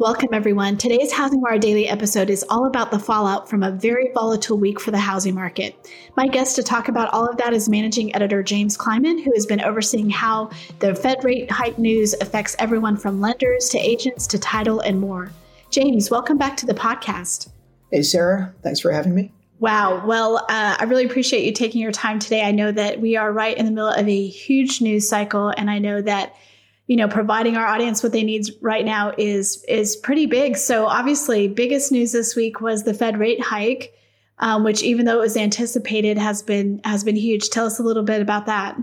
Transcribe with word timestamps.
Welcome, 0.00 0.30
everyone. 0.32 0.78
Today's 0.78 1.12
Housing 1.12 1.42
Wire 1.42 1.58
Daily 1.58 1.86
episode 1.86 2.30
is 2.30 2.42
all 2.48 2.64
about 2.64 2.90
the 2.90 2.98
fallout 2.98 3.50
from 3.50 3.62
a 3.62 3.70
very 3.70 4.10
volatile 4.14 4.56
week 4.56 4.80
for 4.80 4.90
the 4.90 4.98
housing 4.98 5.34
market. 5.34 5.90
My 6.16 6.26
guest 6.26 6.56
to 6.56 6.62
talk 6.62 6.88
about 6.88 7.12
all 7.12 7.28
of 7.28 7.36
that 7.36 7.52
is 7.52 7.68
managing 7.68 8.16
editor 8.16 8.42
James 8.42 8.78
Kleimann, 8.78 9.18
who 9.18 9.30
has 9.34 9.44
been 9.44 9.60
overseeing 9.60 10.08
how 10.08 10.52
the 10.78 10.94
Fed 10.94 11.22
rate 11.22 11.50
hike 11.50 11.78
news 11.78 12.14
affects 12.22 12.56
everyone 12.58 12.96
from 12.96 13.20
lenders 13.20 13.68
to 13.68 13.78
agents 13.78 14.26
to 14.28 14.38
title 14.38 14.80
and 14.80 14.98
more. 14.98 15.32
James, 15.68 16.10
welcome 16.10 16.38
back 16.38 16.56
to 16.56 16.64
the 16.64 16.72
podcast. 16.72 17.50
Hey, 17.92 18.00
Sarah. 18.00 18.54
Thanks 18.62 18.80
for 18.80 18.90
having 18.90 19.14
me. 19.14 19.34
Wow. 19.58 20.06
Well, 20.06 20.38
uh, 20.48 20.76
I 20.78 20.84
really 20.84 21.04
appreciate 21.04 21.44
you 21.44 21.52
taking 21.52 21.82
your 21.82 21.92
time 21.92 22.20
today. 22.20 22.40
I 22.40 22.52
know 22.52 22.72
that 22.72 23.02
we 23.02 23.16
are 23.16 23.30
right 23.30 23.54
in 23.54 23.66
the 23.66 23.70
middle 23.70 23.90
of 23.90 24.08
a 24.08 24.26
huge 24.26 24.80
news 24.80 25.06
cycle, 25.06 25.48
and 25.50 25.70
I 25.70 25.78
know 25.78 26.00
that 26.00 26.36
you 26.90 26.96
know 26.96 27.06
providing 27.06 27.56
our 27.56 27.64
audience 27.64 28.02
what 28.02 28.10
they 28.10 28.24
need 28.24 28.46
right 28.60 28.84
now 28.84 29.12
is 29.16 29.64
is 29.68 29.94
pretty 29.94 30.26
big. 30.26 30.56
So 30.56 30.86
obviously, 30.86 31.46
biggest 31.46 31.92
news 31.92 32.10
this 32.10 32.34
week 32.34 32.60
was 32.60 32.82
the 32.82 32.92
Fed 32.92 33.16
rate 33.16 33.40
hike, 33.40 33.94
um, 34.40 34.64
which 34.64 34.82
even 34.82 35.06
though 35.06 35.18
it 35.18 35.20
was 35.20 35.36
anticipated, 35.36 36.18
has 36.18 36.42
been 36.42 36.80
has 36.82 37.04
been 37.04 37.14
huge. 37.14 37.50
Tell 37.50 37.64
us 37.64 37.78
a 37.78 37.84
little 37.84 38.02
bit 38.02 38.20
about 38.20 38.46
that. 38.46 38.76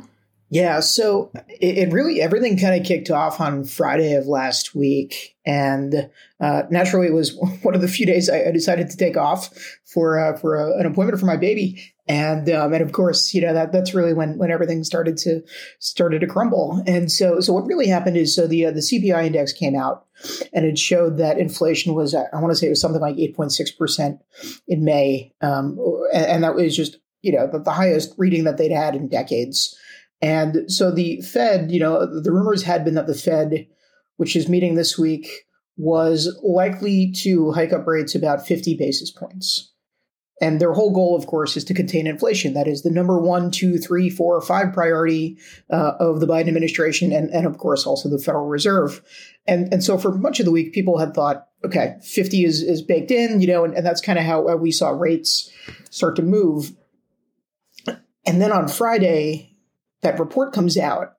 Yeah, 0.50 0.80
so 0.80 1.32
it, 1.50 1.80
it 1.80 1.92
really 1.92 2.22
everything 2.22 2.58
kind 2.58 2.80
of 2.80 2.88
kicked 2.88 3.12
off 3.12 3.42
on 3.42 3.66
Friday 3.66 4.14
of 4.14 4.26
last 4.26 4.74
week, 4.74 5.36
and 5.46 6.10
uh, 6.40 6.64
naturally, 6.70 7.08
it 7.08 7.14
was 7.14 7.36
one 7.62 7.76
of 7.76 7.82
the 7.82 7.90
few 7.90 8.06
days 8.06 8.30
I, 8.30 8.46
I 8.46 8.52
decided 8.52 8.90
to 8.90 8.96
take 8.96 9.18
off 9.18 9.50
for 9.84 10.18
uh, 10.18 10.38
for 10.38 10.56
a, 10.56 10.80
an 10.80 10.86
appointment 10.86 11.20
for 11.20 11.26
my 11.26 11.36
baby, 11.36 11.94
and 12.08 12.50
um, 12.50 12.73
and 12.73 12.81
of 12.81 12.91
course, 12.91 13.33
you 13.33 13.41
know 13.41 13.53
that 13.53 13.72
that's 13.72 13.94
really 13.94 14.13
when 14.13 14.38
when 14.38 14.52
everything 14.52 14.83
started 14.83 15.17
to 15.17 15.41
started 15.80 16.19
to 16.22 16.27
crumble. 16.27 16.81
And 16.88 17.11
so 17.11 17.39
so 17.39 17.53
what 17.53 17.66
really 17.66 17.88
happened 17.88 18.17
is 18.17 18.36
so 18.36 18.47
the 18.47 18.67
uh, 18.67 18.72
the 18.72 18.80
CPI 18.80 19.25
index 19.25 19.52
came 19.52 19.75
out, 19.75 20.05
and 20.53 20.66
it 20.66 20.78
showed 20.78 21.17
that 21.17 21.38
inflation 21.38 21.94
was 21.94 22.16
I 22.16 22.28
want 22.33 22.52
to 22.52 22.55
say 22.55 22.67
it 22.67 22.72
was 22.72 22.81
something 22.81 23.02
like 23.02 23.17
eight 23.17 23.35
point 23.35 23.52
six 23.52 23.72
percent 23.72 24.22
in 24.67 24.83
May, 24.85 25.33
um, 25.41 25.78
and, 26.13 26.25
and 26.25 26.44
that 26.44 26.55
was 26.55 26.75
just 26.75 26.97
you 27.22 27.33
know 27.33 27.47
the, 27.52 27.59
the 27.59 27.72
highest 27.72 28.13
reading 28.17 28.45
that 28.45 28.58
they'd 28.58 28.72
had 28.72 28.95
in 28.95 29.09
decades. 29.09 29.78
And 30.22 30.72
so 30.72 30.89
the 30.89 31.22
Fed, 31.22 31.72
you 31.72 31.80
know, 31.80 32.05
the 32.22 32.31
rumors 32.31 32.63
had 32.63 32.83
been 32.83 32.95
that 32.95 33.05
the 33.05 33.13
Fed, 33.13 33.67
which 34.16 34.35
is 34.35 34.50
meeting 34.50 34.73
this 34.73 34.97
week, 34.97 35.45
was 35.78 36.35
likely 36.41 37.11
to 37.11 37.52
hike 37.52 37.72
up 37.72 37.85
rates 37.85 38.16
about 38.16 38.47
50 38.47 38.75
basis 38.78 39.11
points. 39.11 39.72
And 40.40 40.62
their 40.62 40.74
whole 40.74 40.94
goal, 40.94 41.16
of 41.16 41.26
course, 41.26 41.58
is 41.58 41.64
to 41.66 41.74
contain 41.74 42.06
inflation. 42.06 42.54
That 42.54 42.68
is 42.68 42.84
the 42.84 42.92
number 42.92 43.20
one, 43.20 43.50
two, 43.50 43.80
three, 43.80 44.10
four, 44.10 44.40
five 44.42 44.72
priority 44.72 45.38
uh, 45.72 45.94
of 46.00 46.20
the 46.20 46.28
Biden 46.28 46.48
administration, 46.48 47.12
and, 47.12 47.32
and 47.32 47.48
of 47.48 47.58
course 47.58 47.88
also 47.88 48.08
the 48.08 48.20
Federal 48.20 48.48
Reserve. 48.48 49.02
And 49.48 49.74
and 49.74 49.84
so 49.84 49.98
for 49.98 50.12
much 50.12 50.40
of 50.40 50.46
the 50.46 50.52
week, 50.52 50.74
people 50.74 51.00
had 51.00 51.16
thought, 51.16 51.48
okay, 51.66 51.96
50 52.04 52.44
is 52.44 52.62
is 52.62 52.84
baked 52.84 53.10
in, 53.10 53.42
you 53.42 53.48
know, 53.48 53.64
and, 53.64 53.74
and 53.74 53.86
that's 53.86 54.02
kind 54.02 54.20
of 54.20 54.26
how 54.26 54.56
we 54.58 54.72
saw 54.72 54.90
rates 54.90 55.52
start 55.90 56.16
to 56.18 56.22
move. 56.22 56.72
And 58.26 58.42
then 58.42 58.52
on 58.52 58.68
Friday, 58.68 59.58
that 60.02 60.20
report 60.20 60.54
comes 60.54 60.78
out 60.78 61.14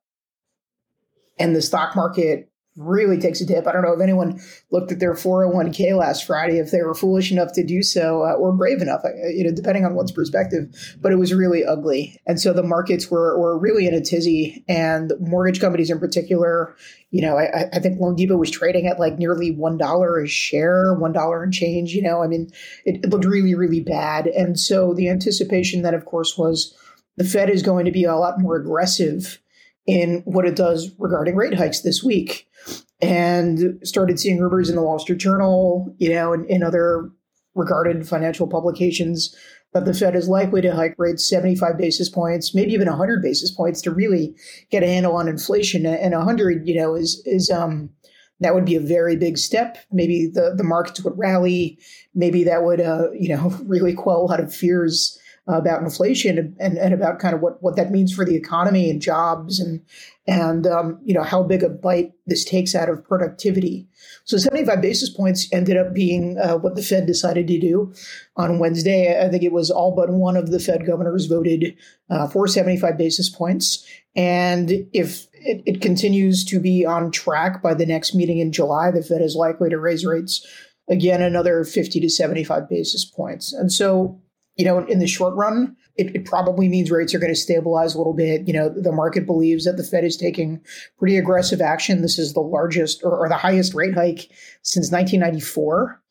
and 1.39 1.57
the 1.57 1.63
stock 1.63 1.97
market 1.97 2.48
really 2.79 3.19
takes 3.19 3.41
a 3.41 3.47
dip. 3.47 3.67
I 3.67 3.73
don't 3.73 3.83
know 3.83 3.93
if 3.93 4.01
anyone 4.01 4.41
looked 4.71 4.93
at 4.93 5.01
their 5.01 5.15
401k 5.15 5.99
last 5.99 6.25
Friday, 6.25 6.59
if 6.59 6.71
they 6.71 6.83
were 6.83 6.95
foolish 6.95 7.33
enough 7.33 7.53
to 7.55 7.65
do 7.65 7.83
so 7.83 8.23
uh, 8.23 8.35
or 8.35 8.53
brave 8.53 8.81
enough, 8.81 9.05
uh, 9.05 9.29
you 9.29 9.45
know, 9.45 9.51
depending 9.51 9.85
on 9.85 9.95
one's 9.95 10.13
perspective, 10.13 10.69
but 11.01 11.13
it 11.13 11.17
was 11.17 11.35
really 11.35 11.65
ugly. 11.65 12.21
And 12.27 12.41
so 12.41 12.53
the 12.53 12.63
markets 12.63 13.11
were, 13.11 13.39
were 13.39 13.59
really 13.59 13.87
in 13.87 13.95
a 13.95 14.01
tizzy 14.01 14.65
and 14.69 15.13
mortgage 15.19 15.61
companies 15.61 15.91
in 15.91 15.99
particular, 15.99 16.77
you 17.11 17.21
know, 17.21 17.37
I, 17.37 17.69
I 17.73 17.81
think 17.81 17.99
loanDepot 17.99 18.39
was 18.39 18.51
trading 18.51 18.87
at 18.87 19.01
like 19.01 19.19
nearly 19.19 19.55
$1 19.55 20.25
a 20.25 20.29
share, 20.29 20.97
$1 20.97 21.43
and 21.43 21.53
change, 21.53 21.93
you 21.93 22.03
know, 22.03 22.23
I 22.23 22.29
mean, 22.29 22.49
it, 22.85 23.05
it 23.05 23.11
looked 23.11 23.25
really, 23.25 23.57
really 23.57 23.81
bad. 23.81 24.29
And 24.29 24.59
so 24.59 24.95
the 24.95 25.09
anticipation 25.09 25.83
that 25.83 25.95
of 25.95 26.05
course 26.05 26.39
was, 26.39 26.77
the 27.17 27.25
Fed 27.25 27.51
is 27.51 27.65
going 27.65 27.85
to 27.85 27.91
be 27.91 28.05
a 28.05 28.15
lot 28.15 28.39
more 28.39 28.55
aggressive 28.55 29.41
in 29.89 30.21
what 30.27 30.45
it 30.45 30.55
does 30.55 30.91
regarding 30.99 31.35
rate 31.35 31.55
hikes 31.55 31.81
this 31.81 32.05
week. 32.05 32.47
And 33.01 33.81
started 33.83 34.21
seeing 34.21 34.39
rumors 34.39 34.69
in 34.69 34.77
the 34.77 34.83
Wall 34.83 34.99
Street 34.99 35.19
Journal, 35.19 35.95
you 35.99 36.11
know, 36.11 36.33
and 36.33 36.49
in 36.51 36.63
other 36.63 37.11
regarded 37.55 38.07
financial 38.07 38.47
publications 38.47 39.35
that 39.73 39.85
the 39.85 39.95
Fed 39.95 40.15
is 40.15 40.29
likely 40.29 40.61
to 40.61 40.75
hike 40.75 40.95
rates 40.99 41.29
75 41.29 41.79
basis 41.79 42.09
points, 42.11 42.55
maybe 42.55 42.73
even 42.73 42.89
100 42.89 43.23
basis 43.23 43.51
points 43.51 43.81
to 43.83 43.91
really 43.91 44.35
get 44.71 44.83
a 44.83 44.87
handle 44.87 45.17
on 45.17 45.29
inflation. 45.29 45.87
And 45.87 46.15
100, 46.15 46.69
you 46.69 46.75
know, 46.75 46.95
is 46.95 47.23
is 47.25 47.51
um 47.51 47.91
that 48.41 48.55
would 48.55 48.67
be 48.67 48.77
a 48.77 48.81
very 48.81 49.17
big 49.17 49.39
step. 49.39 49.79
Maybe 49.91 50.27
the 50.27 50.55
the 50.55 50.65
markets 50.65 51.03
would 51.03 51.17
rally. 51.17 51.79
Maybe 52.15 52.45
that 52.45 52.63
would 52.63 52.81
uh, 52.81 53.11
you 53.13 53.35
know 53.35 53.57
really 53.65 53.95
quell 53.95 54.21
a 54.21 54.29
lot 54.29 54.41
of 54.41 54.55
fears 54.55 55.19
about 55.49 55.83
inflation 55.83 56.55
and, 56.61 56.77
and, 56.77 56.93
about 56.93 57.19
kind 57.19 57.35
of 57.35 57.41
what, 57.41 57.63
what 57.63 57.77
that 57.77 57.91
means 57.91 58.15
for 58.15 58.25
the 58.25 58.37
economy 58.37 58.91
and 58.91 59.01
jobs 59.01 59.59
and 59.59 59.81
and 60.27 60.67
um, 60.67 61.01
you 61.05 61.15
know 61.15 61.23
how 61.23 61.43
big 61.43 61.63
a 61.63 61.71
bite 61.71 62.13
this 62.27 62.45
takes 62.45 62.75
out 62.75 62.91
of 62.91 63.03
productivity. 63.03 63.89
So 64.25 64.37
75 64.37 64.83
basis 64.83 65.09
points 65.09 65.49
ended 65.51 65.79
up 65.79 65.95
being 65.95 66.37
uh, 66.39 66.59
what 66.59 66.77
the 66.77 66.83
Fed 66.83 67.07
decided 67.07 67.47
to 67.49 67.59
do 67.59 67.95
on 68.37 68.59
Wednesday. 68.59 69.19
I 69.25 69.31
think 69.31 69.43
it 69.43 69.53
was 69.53 69.71
all 69.71 69.97
but 69.97 70.11
one 70.11 70.37
of 70.37 70.51
the 70.51 70.61
Fed 70.61 70.87
governors 70.87 71.25
voted 71.27 71.75
uh, 72.11 72.29
for 72.29 72.47
75 72.47 72.99
basis 72.99 73.31
points. 73.31 73.87
And 74.15 74.71
if 74.93 75.29
it, 75.33 75.63
it 75.65 75.81
continues 75.81 76.45
to 76.47 76.61
be 76.61 76.85
on 76.85 77.11
track 77.11 77.63
by 77.63 77.73
the 77.73 77.87
next 77.87 78.15
meeting 78.15 78.39
in 78.39 78.53
July, 78.53 78.91
the 78.91 79.03
Fed 79.03 79.23
is 79.23 79.35
likely 79.35 79.71
to 79.71 79.79
raise 79.79 80.05
rates 80.05 80.47
again 80.91 81.23
another 81.23 81.65
50 81.65 82.01
to 82.01 82.11
75 82.11 82.69
basis 82.69 83.05
points. 83.05 83.53
And 83.53 83.73
so 83.73 84.21
you 84.59 84.65
know, 84.65 84.85
in 84.87 84.99
the 84.99 85.07
short 85.07 85.35
run, 85.35 85.77
it, 85.97 86.15
it, 86.15 86.25
probably 86.25 86.69
means 86.69 86.91
rates 86.91 87.15
are 87.15 87.21
going 87.21 87.33
to 87.33 87.39
stabilize 87.39 87.95
a 87.95 87.99
little 87.99 88.13
bit. 88.13 88.47
You 88.47 88.53
know, 88.53 88.69
the 88.69 88.93
market 88.93 89.25
believes 89.25 89.65
that 89.65 89.77
the 89.77 89.85
Fed 89.85 90.05
is 90.05 90.17
taking 90.17 90.61
pretty 90.99 91.17
aggressive 91.17 91.61
action. 91.61 92.03
This 92.03 92.19
is 92.19 92.35
the 92.35 92.41
largest 92.41 93.03
or, 93.05 93.17
or 93.17 93.29
the 93.29 93.37
highest 93.37 93.73
rate 93.73 93.95
hike 93.95 94.31
since 94.63 94.91
1994. 94.91 96.03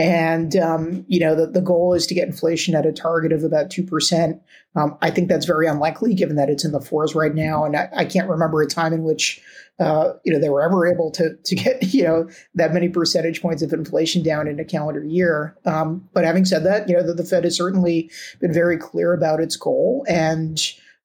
And, 0.00 0.56
um, 0.56 1.04
you 1.08 1.20
know, 1.20 1.34
the, 1.34 1.46
the 1.46 1.60
goal 1.60 1.92
is 1.92 2.06
to 2.06 2.14
get 2.14 2.26
inflation 2.26 2.74
at 2.74 2.86
a 2.86 2.92
target 2.92 3.32
of 3.32 3.44
about 3.44 3.68
2%. 3.68 4.40
Um, 4.74 4.96
I 5.02 5.10
think 5.10 5.28
that's 5.28 5.44
very 5.44 5.66
unlikely 5.66 6.14
given 6.14 6.36
that 6.36 6.48
it's 6.48 6.64
in 6.64 6.72
the 6.72 6.80
fours 6.80 7.14
right 7.14 7.34
now. 7.34 7.66
And 7.66 7.76
I, 7.76 7.90
I 7.94 8.04
can't 8.06 8.26
remember 8.26 8.62
a 8.62 8.66
time 8.66 8.94
in 8.94 9.02
which 9.02 9.42
uh, 9.78 10.12
you 10.24 10.32
know, 10.32 10.38
they 10.38 10.50
were 10.50 10.62
ever 10.62 10.86
able 10.86 11.10
to 11.10 11.34
to 11.42 11.54
get 11.54 11.82
you 11.94 12.04
know 12.04 12.28
that 12.54 12.72
many 12.74 12.88
percentage 12.88 13.40
points 13.40 13.62
of 13.62 13.72
inflation 13.72 14.22
down 14.22 14.46
in 14.46 14.60
a 14.60 14.64
calendar 14.64 15.02
year. 15.02 15.56
Um, 15.64 16.08
but 16.12 16.24
having 16.24 16.44
said 16.44 16.64
that, 16.64 16.88
you 16.88 16.94
know, 16.94 17.02
the, 17.02 17.14
the, 17.14 17.24
Fed 17.24 17.44
has 17.44 17.56
certainly 17.56 18.10
been 18.40 18.52
very 18.52 18.76
clear 18.76 19.14
about 19.14 19.40
its 19.40 19.56
goal, 19.56 20.04
and 20.06 20.60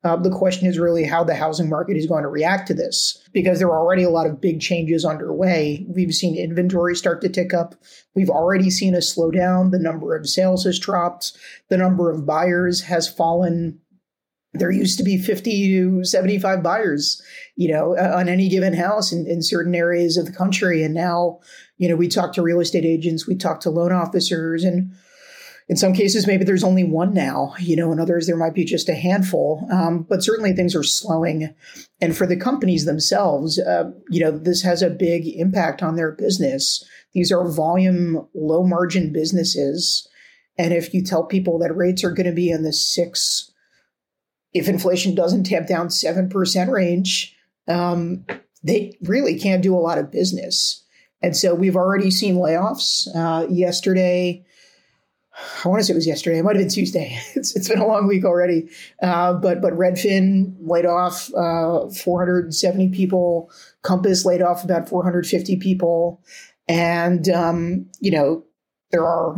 uh, 0.05 0.15
the 0.15 0.29
question 0.29 0.67
is 0.67 0.77
really 0.77 1.03
how 1.03 1.23
the 1.23 1.33
housing 1.33 1.67
market 1.67 1.97
is 1.97 2.05
going 2.05 2.21
to 2.21 2.29
react 2.29 2.67
to 2.67 2.75
this, 2.75 3.27
because 3.33 3.57
there 3.57 3.67
are 3.69 3.79
already 3.79 4.03
a 4.03 4.09
lot 4.09 4.27
of 4.27 4.39
big 4.39 4.61
changes 4.61 5.03
underway. 5.03 5.83
We've 5.89 6.13
seen 6.13 6.37
inventory 6.37 6.95
start 6.95 7.21
to 7.21 7.29
tick 7.29 7.55
up. 7.55 7.73
We've 8.13 8.29
already 8.29 8.69
seen 8.69 8.93
a 8.93 8.99
slowdown. 8.99 9.71
The 9.71 9.79
number 9.79 10.15
of 10.15 10.29
sales 10.29 10.63
has 10.65 10.77
dropped. 10.77 11.35
The 11.69 11.77
number 11.77 12.11
of 12.11 12.25
buyers 12.25 12.81
has 12.81 13.09
fallen 13.09 13.81
there 14.57 14.71
used 14.71 14.97
to 14.97 15.03
be 15.03 15.17
50 15.17 15.67
to 15.67 16.03
75 16.05 16.63
buyers, 16.63 17.21
you 17.57 17.67
know, 17.67 17.97
on 17.97 18.29
any 18.29 18.47
given 18.47 18.73
house 18.73 19.11
in, 19.11 19.27
in 19.27 19.41
certain 19.41 19.75
areas 19.75 20.15
of 20.15 20.25
the 20.25 20.31
country. 20.31 20.81
And 20.81 20.93
now, 20.93 21.39
you 21.77 21.89
know, 21.89 21.95
we 21.97 22.07
talk 22.07 22.31
to 22.33 22.41
real 22.41 22.61
estate 22.61 22.85
agents, 22.85 23.27
we 23.27 23.35
talk 23.35 23.59
to 23.61 23.69
loan 23.69 23.91
officers, 23.91 24.63
and 24.63 24.93
in 25.67 25.77
some 25.77 25.93
cases, 25.93 26.27
maybe 26.27 26.43
there's 26.43 26.63
only 26.63 26.83
one 26.83 27.13
now, 27.13 27.55
you 27.59 27.75
know, 27.75 27.91
in 27.91 27.99
others, 27.99 28.27
there 28.27 28.37
might 28.37 28.53
be 28.53 28.65
just 28.65 28.87
a 28.87 28.93
handful. 28.93 29.67
Um, 29.71 30.03
but 30.07 30.23
certainly 30.23 30.53
things 30.53 30.75
are 30.75 30.83
slowing. 30.83 31.55
And 31.99 32.15
for 32.15 32.27
the 32.27 32.35
companies 32.35 32.85
themselves, 32.85 33.57
uh, 33.57 33.91
you 34.09 34.19
know, 34.19 34.31
this 34.31 34.61
has 34.61 34.83
a 34.83 34.91
big 34.91 35.27
impact 35.27 35.81
on 35.81 35.95
their 35.95 36.11
business. 36.11 36.85
These 37.13 37.31
are 37.31 37.49
volume, 37.49 38.27
low 38.35 38.63
margin 38.63 39.11
businesses. 39.11 40.07
And 40.55 40.71
if 40.71 40.93
you 40.93 41.03
tell 41.03 41.23
people 41.23 41.57
that 41.59 41.75
rates 41.75 42.03
are 42.03 42.11
going 42.11 42.27
to 42.27 42.31
be 42.31 42.51
in 42.51 42.61
the 42.61 42.73
six, 42.73 43.51
if 44.53 44.69
inflation 44.69 45.15
doesn't 45.15 45.45
tamp 45.45 45.67
down 45.67 45.87
7% 45.87 46.71
range, 46.71 47.35
um, 47.67 48.25
they 48.63 48.95
really 49.01 49.39
can't 49.39 49.63
do 49.63 49.75
a 49.75 49.81
lot 49.81 49.97
of 49.97 50.11
business. 50.11 50.83
And 51.23 51.35
so 51.35 51.55
we've 51.55 51.75
already 51.75 52.11
seen 52.11 52.35
layoffs. 52.35 53.07
Uh, 53.15 53.47
yesterday, 53.49 54.45
I 55.63 55.67
want 55.67 55.79
to 55.79 55.83
say 55.83 55.93
it 55.93 55.95
was 55.95 56.07
yesterday. 56.07 56.39
It 56.39 56.43
might 56.43 56.55
have 56.55 56.63
been 56.63 56.69
Tuesday. 56.69 57.19
It's 57.35 57.55
it's 57.55 57.67
been 57.67 57.79
a 57.79 57.87
long 57.87 58.07
week 58.07 58.23
already. 58.23 58.69
Uh, 59.01 59.33
but 59.33 59.61
but 59.61 59.73
Redfin 59.73 60.55
laid 60.61 60.85
off 60.85 61.33
uh, 61.33 61.89
470 61.89 62.89
people. 62.89 63.51
Compass 63.81 64.25
laid 64.25 64.41
off 64.41 64.63
about 64.63 64.87
450 64.87 65.57
people, 65.57 66.21
and 66.67 67.27
um, 67.29 67.85
you 67.99 68.11
know 68.11 68.43
there 68.91 69.05
are 69.05 69.35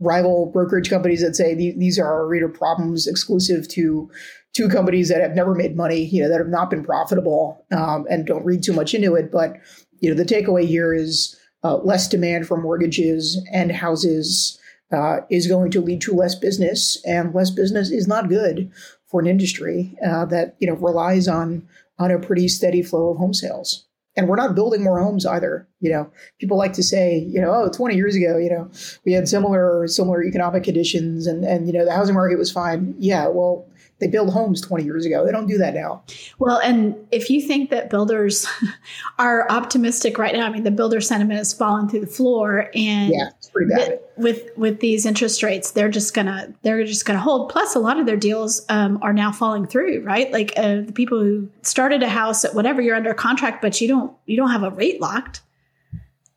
rival 0.00 0.46
brokerage 0.46 0.90
companies 0.90 1.22
that 1.22 1.36
say 1.36 1.54
these 1.54 1.98
are 1.98 2.26
reader 2.26 2.48
problems 2.48 3.06
exclusive 3.06 3.68
to 3.68 4.10
two 4.54 4.68
companies 4.68 5.08
that 5.08 5.20
have 5.20 5.34
never 5.34 5.54
made 5.54 5.76
money. 5.76 6.04
You 6.04 6.22
know 6.22 6.28
that 6.28 6.38
have 6.38 6.48
not 6.48 6.70
been 6.70 6.84
profitable 6.84 7.64
um, 7.70 8.06
and 8.10 8.26
don't 8.26 8.44
read 8.44 8.62
too 8.62 8.72
much 8.72 8.94
into 8.94 9.14
it. 9.14 9.30
But 9.30 9.56
you 10.00 10.10
know 10.10 10.16
the 10.16 10.24
takeaway 10.24 10.66
here 10.66 10.92
is 10.92 11.38
uh, 11.62 11.76
less 11.76 12.08
demand 12.08 12.48
for 12.48 12.56
mortgages 12.56 13.40
and 13.52 13.70
houses 13.70 14.58
uh, 14.92 15.18
is 15.30 15.46
going 15.46 15.70
to 15.72 15.80
lead 15.80 16.00
to 16.02 16.14
less 16.14 16.34
business, 16.34 17.02
and 17.04 17.34
less 17.34 17.50
business 17.50 17.90
is 17.90 18.06
not 18.06 18.28
good 18.28 18.70
for 19.06 19.20
an 19.20 19.26
industry 19.26 19.96
uh, 20.04 20.24
that 20.26 20.56
you 20.58 20.66
know 20.66 20.74
relies 20.74 21.28
on 21.28 21.66
on 21.98 22.10
a 22.10 22.18
pretty 22.18 22.48
steady 22.48 22.82
flow 22.82 23.10
of 23.10 23.18
home 23.18 23.34
sales. 23.34 23.84
And 24.18 24.28
we're 24.28 24.36
not 24.36 24.54
building 24.54 24.82
more 24.82 25.02
homes 25.02 25.26
either. 25.26 25.68
You 25.80 25.90
know, 25.90 26.10
people 26.40 26.56
like 26.56 26.72
to 26.74 26.82
say, 26.82 27.18
you 27.18 27.38
know, 27.38 27.52
oh, 27.52 27.68
20 27.68 27.96
years 27.96 28.16
ago, 28.16 28.38
you 28.38 28.48
know, 28.48 28.70
we 29.04 29.12
had 29.12 29.28
similar 29.28 29.86
similar 29.88 30.24
economic 30.24 30.64
conditions, 30.64 31.26
and 31.26 31.44
and 31.44 31.66
you 31.66 31.72
know 31.72 31.84
the 31.84 31.94
housing 31.94 32.14
market 32.14 32.38
was 32.38 32.52
fine. 32.52 32.94
Yeah, 32.98 33.28
well, 33.28 33.68
they 33.98 34.06
build 34.06 34.32
homes 34.32 34.60
20 34.60 34.84
years 34.84 35.06
ago. 35.06 35.24
They 35.24 35.32
don't 35.32 35.46
do 35.46 35.58
that 35.58 35.74
now. 35.74 36.02
Well, 36.38 36.58
and 36.58 36.94
if 37.10 37.30
you 37.30 37.40
think 37.40 37.70
that 37.70 37.88
builders 37.88 38.46
are 39.18 39.50
optimistic 39.50 40.18
right 40.18 40.34
now, 40.34 40.46
I 40.46 40.50
mean, 40.50 40.64
the 40.64 40.70
builder 40.70 41.00
sentiment 41.00 41.38
has 41.38 41.52
fallen 41.52 41.88
through 41.88 42.00
the 42.00 42.06
floor, 42.06 42.70
and 42.74 43.12
yeah, 43.12 43.30
it's 43.38 43.48
pretty 43.48 43.72
bad. 43.74 44.00
with 44.16 44.50
with 44.56 44.80
these 44.80 45.06
interest 45.06 45.42
rates, 45.42 45.70
they're 45.70 45.88
just 45.88 46.14
gonna 46.14 46.52
they're 46.62 46.84
just 46.84 47.06
gonna 47.06 47.18
hold. 47.18 47.50
Plus, 47.50 47.74
a 47.74 47.78
lot 47.78 47.98
of 47.98 48.06
their 48.06 48.16
deals 48.16 48.64
um, 48.68 48.98
are 49.02 49.12
now 49.12 49.32
falling 49.32 49.66
through. 49.66 50.02
Right, 50.02 50.30
like 50.32 50.52
uh, 50.56 50.82
the 50.82 50.92
people 50.92 51.18
who 51.18 51.48
started 51.62 52.02
a 52.02 52.08
house 52.08 52.44
at 52.44 52.54
whatever 52.54 52.82
you're 52.82 52.96
under 52.96 53.14
contract, 53.14 53.62
but 53.62 53.80
you 53.80 53.88
don't 53.88 54.12
you 54.26 54.36
don't 54.36 54.50
have 54.50 54.62
a 54.62 54.70
rate 54.70 55.00
locked 55.00 55.42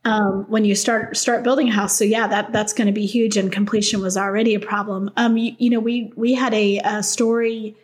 um, 0.06 0.46
when 0.48 0.66
you 0.66 0.76
start 0.76 1.18
start 1.18 1.44
building 1.44 1.70
a 1.70 1.72
house. 1.72 1.98
So 1.98 2.06
yeah, 2.06 2.28
that 2.28 2.52
that's 2.52 2.74
going 2.74 2.88
to 2.88 2.94
be 2.94 3.06
huge, 3.06 3.38
and 3.38 3.52
completion 3.52 4.02
was 4.02 4.18
already 4.18 4.56
a 4.56 4.60
problem. 4.60 5.12
Um, 5.18 5.38
you, 5.38 5.56
you 5.58 5.70
know, 5.70 5.80
we 5.80 6.14
we 6.16 6.34
had 6.34 6.54
a, 6.54 6.80
a 6.80 7.04
story 7.04 7.76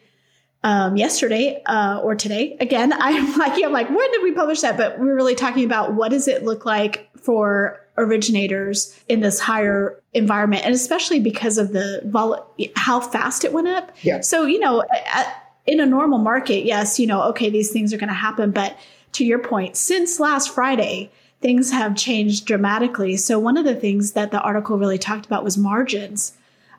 um, 0.63 0.95
yesterday 0.95 1.61
uh, 1.65 1.99
or 2.03 2.15
today. 2.15 2.57
Again, 2.59 2.93
I'm 2.97 3.37
like, 3.37 3.61
I'm 3.63 3.71
like, 3.71 3.89
when 3.89 4.11
did 4.11 4.23
we 4.23 4.31
publish 4.31 4.61
that? 4.61 4.77
But 4.77 4.99
we're 4.99 5.15
really 5.15 5.35
talking 5.35 5.65
about 5.65 5.93
what 5.93 6.09
does 6.09 6.27
it 6.27 6.43
look 6.43 6.65
like 6.65 7.09
for 7.17 7.81
originators 7.97 8.97
in 9.07 9.21
this 9.21 9.39
higher 9.39 10.01
environment, 10.13 10.65
and 10.65 10.73
especially 10.73 11.19
because 11.19 11.57
of 11.57 11.73
the 11.73 12.01
vol- 12.05 12.49
how 12.75 12.99
fast 13.01 13.43
it 13.43 13.51
went 13.51 13.67
up. 13.67 13.91
Yeah. 14.01 14.21
So 14.21 14.45
you 14.45 14.59
know, 14.59 14.83
at, 15.13 15.41
in 15.65 15.79
a 15.81 15.85
normal 15.85 16.19
market, 16.19 16.65
yes, 16.65 16.99
you 16.99 17.07
know, 17.07 17.23
okay, 17.23 17.49
these 17.49 17.71
things 17.71 17.93
are 17.93 17.97
going 17.97 18.09
to 18.09 18.13
happen, 18.13 18.51
but 18.51 18.77
to 19.13 19.25
your 19.25 19.39
point, 19.39 19.75
since 19.75 20.19
last 20.19 20.53
Friday 20.53 21.09
things 21.45 21.69
have 21.69 21.95
changed 21.95 22.47
dramatically. 22.47 23.15
So, 23.15 23.37
one 23.37 23.55
of 23.55 23.65
the 23.65 23.75
things 23.75 24.13
that 24.13 24.31
the 24.31 24.41
article 24.41 24.79
really 24.79 24.97
talked 24.97 25.27
about 25.27 25.43
was 25.43 25.59
margins, 25.59 26.33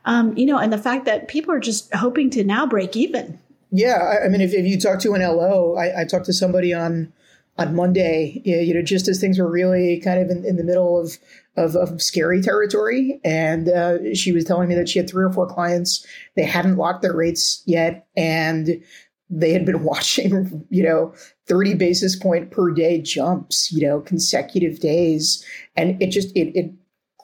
um, 0.05 0.37
you 0.37 0.45
know, 0.45 0.59
and 0.59 0.73
the 0.73 0.79
fact 0.79 1.05
that 1.05 1.29
people 1.29 1.55
are 1.55 1.61
just 1.61 1.95
hoping 1.95 2.31
to 2.31 2.43
now 2.43 2.67
break 2.67 2.97
even. 2.97 3.39
Yeah. 3.71 4.17
I 4.25 4.29
mean, 4.29 4.41
if, 4.41 4.53
if 4.53 4.67
you 4.67 4.81
talk 4.81 4.99
to 5.01 5.15
an 5.15 5.21
LO, 5.21 5.77
I, 5.77 6.01
I 6.01 6.05
talked 6.05 6.27
to 6.27 6.33
somebody 6.33 6.75
on 6.75 7.13
on 7.59 7.75
Monday, 7.75 8.43
you 8.45 8.75
know, 8.75 8.83
just 8.83 9.09
as 9.09 9.21
things 9.21 9.39
were 9.39 9.51
really 9.51 10.01
kind 10.01 10.21
of 10.21 10.29
in, 10.31 10.45
in 10.45 10.57
the 10.57 10.65
middle 10.65 11.01
of, 11.01 11.17
of, 11.57 11.75
of 11.75 12.03
scary 12.03 12.43
territory. 12.43 13.19
And 13.25 13.69
uh, 13.69 14.15
she 14.15 14.33
was 14.33 14.45
telling 14.45 14.69
me 14.69 14.75
that 14.75 14.91
she 14.91 14.99
had 14.99 15.09
three 15.09 15.25
or 15.25 15.33
four 15.33 15.47
clients. 15.47 16.05
They 16.35 16.43
hadn't 16.43 16.77
locked 16.77 17.01
their 17.01 17.15
rates 17.15 17.63
yet. 17.65 18.07
And 18.15 18.83
they 19.29 19.53
had 19.53 19.65
been 19.65 19.83
watching, 19.85 20.65
you 20.71 20.83
know, 20.83 21.15
30 21.47 21.75
basis 21.75 22.17
point 22.17 22.51
per 22.51 22.73
day 22.73 23.01
jumps, 23.01 23.73
you 23.73 23.87
know, 23.87 24.01
consecutive 24.01 24.81
days. 24.81 25.45
And 25.77 26.01
it 26.03 26.09
just, 26.09 26.35
it, 26.37 26.57
it 26.57 26.73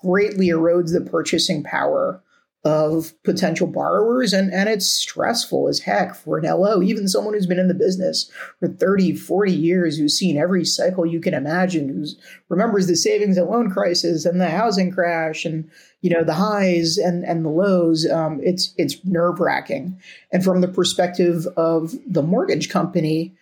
greatly 0.03 0.49
erodes 0.49 0.93
the 0.93 1.01
purchasing 1.01 1.63
power 1.63 2.23
of 2.65 3.13
potential 3.25 3.67
borrowers 3.67 4.33
and, 4.33 4.53
and 4.53 4.69
it's 4.69 4.87
stressful 4.87 5.67
as 5.67 5.81
heck 5.81 6.15
for 6.15 6.39
an 6.39 6.45
LO, 6.45 6.81
even 6.81 7.09
someone 7.09 7.35
who's 7.35 7.47
been 7.47 7.59
in 7.59 7.67
the 7.67 7.75
business 7.75 8.31
for 8.61 8.69
30, 8.69 9.17
40 9.17 9.53
years, 9.53 9.99
who's 9.99 10.17
seen 10.17 10.37
every 10.37 10.65
cycle 10.65 11.05
you 11.05 11.21
can 11.21 11.35
imagine, 11.35 11.89
who 11.89 12.07
remembers 12.49 12.87
the 12.87 12.95
savings 12.95 13.37
and 13.37 13.49
loan 13.49 13.69
crisis 13.69 14.25
and 14.25 14.41
the 14.41 14.49
housing 14.49 14.93
crash 14.93 15.45
and 15.45 15.69
you 16.03 16.11
know 16.11 16.23
the 16.23 16.35
highs 16.35 16.99
and 16.99 17.25
and 17.25 17.45
the 17.45 17.49
lows. 17.49 18.09
Um, 18.09 18.41
it's 18.43 18.75
it's 18.77 19.05
nerve 19.05 19.41
wracking. 19.41 20.01
And 20.33 20.45
from 20.45 20.61
the 20.61 20.69
perspective 20.69 21.47
of 21.57 21.95
the 22.07 22.23
mortgage 22.23 22.69
company, 22.69 23.35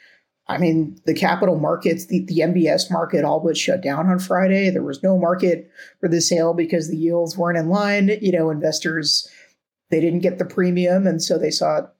I 0.50 0.58
mean, 0.58 1.00
the 1.06 1.14
capital 1.14 1.58
markets, 1.58 2.06
the, 2.06 2.24
the 2.24 2.38
MBS 2.40 2.90
market 2.90 3.24
all 3.24 3.40
but 3.40 3.56
shut 3.56 3.82
down 3.82 4.08
on 4.08 4.18
Friday. 4.18 4.70
There 4.70 4.82
was 4.82 5.02
no 5.02 5.16
market 5.16 5.70
for 6.00 6.08
the 6.08 6.20
sale 6.20 6.54
because 6.54 6.88
the 6.88 6.96
yields 6.96 7.36
weren't 7.36 7.56
in 7.56 7.68
line. 7.68 8.10
You 8.20 8.32
know, 8.32 8.50
investors, 8.50 9.28
they 9.90 10.00
didn't 10.00 10.20
get 10.20 10.38
the 10.38 10.44
premium. 10.44 11.06
And 11.06 11.22
so 11.22 11.38
they 11.38 11.50
sought 11.50 11.94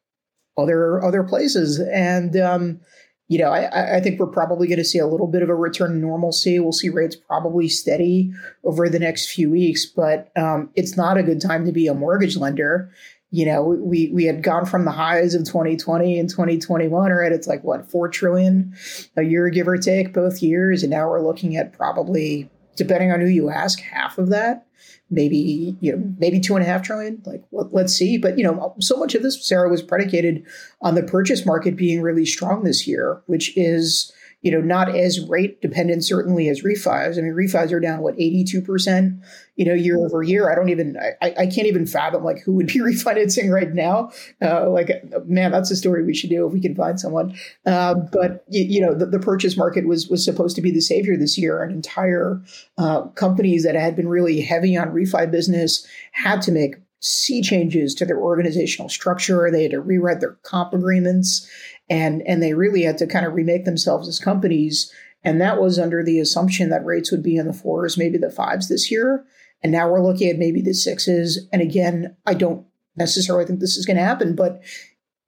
other, 0.59 1.03
other 1.03 1.23
places. 1.23 1.79
And, 1.79 2.37
um, 2.37 2.81
you 3.29 3.39
know, 3.39 3.51
I, 3.51 3.99
I 3.99 4.01
think 4.01 4.19
we're 4.19 4.27
probably 4.27 4.67
going 4.67 4.79
to 4.79 4.85
see 4.85 4.99
a 4.99 5.07
little 5.07 5.29
bit 5.29 5.43
of 5.43 5.49
a 5.49 5.55
return 5.55 5.93
to 5.93 5.97
normalcy. 5.97 6.59
We'll 6.59 6.73
see 6.73 6.89
rates 6.89 7.15
probably 7.15 7.69
steady 7.69 8.33
over 8.65 8.89
the 8.89 8.99
next 8.99 9.31
few 9.31 9.49
weeks, 9.49 9.87
but 9.87 10.33
um, 10.37 10.71
it's 10.75 10.97
not 10.97 11.17
a 11.17 11.23
good 11.23 11.41
time 11.41 11.65
to 11.67 11.73
be 11.73 11.87
a 11.87 11.95
mortgage 11.95 12.37
lender 12.37 12.91
you 13.31 13.47
know, 13.47 13.63
we 13.63 14.11
we 14.13 14.25
had 14.25 14.43
gone 14.43 14.67
from 14.67 14.85
the 14.85 14.91
highs 14.91 15.35
of 15.35 15.45
2020 15.45 16.19
and 16.19 16.29
2021, 16.29 17.13
right? 17.13 17.33
It's 17.33 17.47
like 17.47 17.63
what 17.63 17.91
four 17.91 18.09
trillion 18.09 18.75
a 19.17 19.23
year, 19.23 19.49
give 19.51 19.69
or 19.69 19.79
take, 19.79 20.13
both 20.13 20.43
years, 20.43 20.83
and 20.83 20.91
now 20.91 21.09
we're 21.09 21.25
looking 21.25 21.57
at 21.57 21.73
probably, 21.73 22.51
depending 22.77 23.13
on 23.13 23.21
who 23.21 23.29
you 23.29 23.49
ask, 23.49 23.81
half 23.81 24.19
of 24.19 24.31
that, 24.31 24.67
maybe 25.11 25.77
you 25.81 25.93
know, 25.93 26.15
maybe 26.19 26.41
two 26.41 26.57
and 26.57 26.65
a 26.65 26.69
half 26.69 26.83
trillion. 26.83 27.23
Like, 27.25 27.45
let, 27.53 27.73
let's 27.73 27.93
see. 27.93 28.19
But 28.19 28.37
you 28.37 28.43
know, 28.43 28.75
so 28.81 28.97
much 28.97 29.15
of 29.15 29.23
this, 29.23 29.47
Sarah, 29.47 29.71
was 29.71 29.83
predicated 29.83 30.45
on 30.83 30.97
the 30.97 31.03
purchase 31.05 31.47
market 31.47 31.77
being 31.77 32.03
really 32.03 32.27
strong 32.27 32.65
this 32.65 32.89
year, 32.89 33.23
which 33.27 33.57
is 33.57 34.13
you 34.43 34.51
know, 34.51 34.61
not 34.61 34.95
as 34.95 35.21
rate 35.29 35.61
dependent 35.61 36.05
certainly 36.05 36.49
as 36.49 36.63
refis. 36.63 37.19
I 37.19 37.21
mean, 37.21 37.33
refis 37.33 37.73
are 37.73 37.81
down 37.81 38.01
what 38.01 38.15
eighty 38.15 38.43
two 38.43 38.63
percent, 38.63 39.21
you 39.57 39.67
know, 39.67 39.75
year 39.75 39.99
over 39.99 40.23
year. 40.23 40.51
I 40.51 40.55
don't 40.55 40.71
even, 40.71 40.97
I, 41.21 41.35
I 41.39 41.47
can't 41.47 41.67
even 41.67 41.87
fathom 41.87 42.25
like 42.25 42.41
who 42.41 42.53
would 42.55 42.67
be 42.67 42.79
refinancing 42.81 43.53
right 43.53 43.73
now. 43.73 44.11
Uh, 44.41 44.71
like, 44.71 44.91
man, 45.27 45.53
that's 45.53 45.71
a 45.71 45.77
story 45.77 46.05
we 46.05 46.15
should 46.15 46.31
do 46.31 46.47
if 46.47 46.53
we 46.53 46.61
can 46.61 46.75
find 46.75 46.99
someone. 46.99 47.37
Uh, 47.67 47.95
but 47.95 48.45
you, 48.49 48.65
you 48.65 48.81
know, 48.81 48.95
the, 48.95 49.07
the, 49.07 49.21
purchase 49.21 49.57
market 49.57 49.87
was 49.87 50.09
was 50.09 50.25
supposed 50.25 50.57
to 50.57 50.63
be 50.63 50.71
the 50.71 50.81
savior 50.81 51.17
this 51.17 51.37
year, 51.37 51.63
and 51.63 51.73
entire 51.73 52.43
uh, 52.79 53.03
companies 53.09 53.65
that 53.65 53.75
had 53.75 53.95
been 53.95 54.09
really 54.09 54.41
heavy 54.41 54.77
on 54.77 54.89
refi 54.89 55.31
business 55.31 55.87
had 56.13 56.41
to 56.41 56.51
make 56.51 56.77
sea 57.01 57.43
changes 57.43 57.95
to 57.95 58.05
their 58.05 58.19
organizational 58.19 58.89
structure. 58.89 59.51
They 59.51 59.63
had 59.63 59.73
to 59.73 59.81
rewrite 59.81 60.21
their 60.21 60.39
comp 60.43 60.73
agreements 60.75 61.49
and 61.91 62.23
and 62.27 62.43
they 62.43 62.55
really 62.55 62.83
had 62.83 62.97
to 62.99 63.07
kind 63.07 63.27
of 63.27 63.35
remake 63.35 63.65
themselves 63.65 64.09
as 64.09 64.19
companies. 64.19 64.91
And 65.23 65.39
that 65.41 65.61
was 65.61 65.79
under 65.79 66.03
the 66.03 66.19
assumption 66.19 66.71
that 66.71 66.85
rates 66.85 67.11
would 67.11 67.23
be 67.23 67.37
in 67.37 67.47
the 67.47 67.53
fours 67.53 67.99
maybe 67.99 68.17
the 68.17 68.31
fives 68.31 68.69
this 68.69 68.91
year. 68.91 69.27
And 69.63 69.73
now 69.73 69.91
we're 69.91 70.03
looking 70.03 70.31
at 70.31 70.39
maybe 70.39 70.63
the 70.63 70.73
sixes. 70.73 71.47
And 71.53 71.61
again 71.61 72.17
i 72.27 72.33
don't 72.33 72.65
necessarily 72.97 73.45
think 73.45 73.61
this 73.61 73.77
is 73.77 73.87
going 73.87 73.97
to 73.97 74.03
happen 74.03 74.35
but 74.35 74.63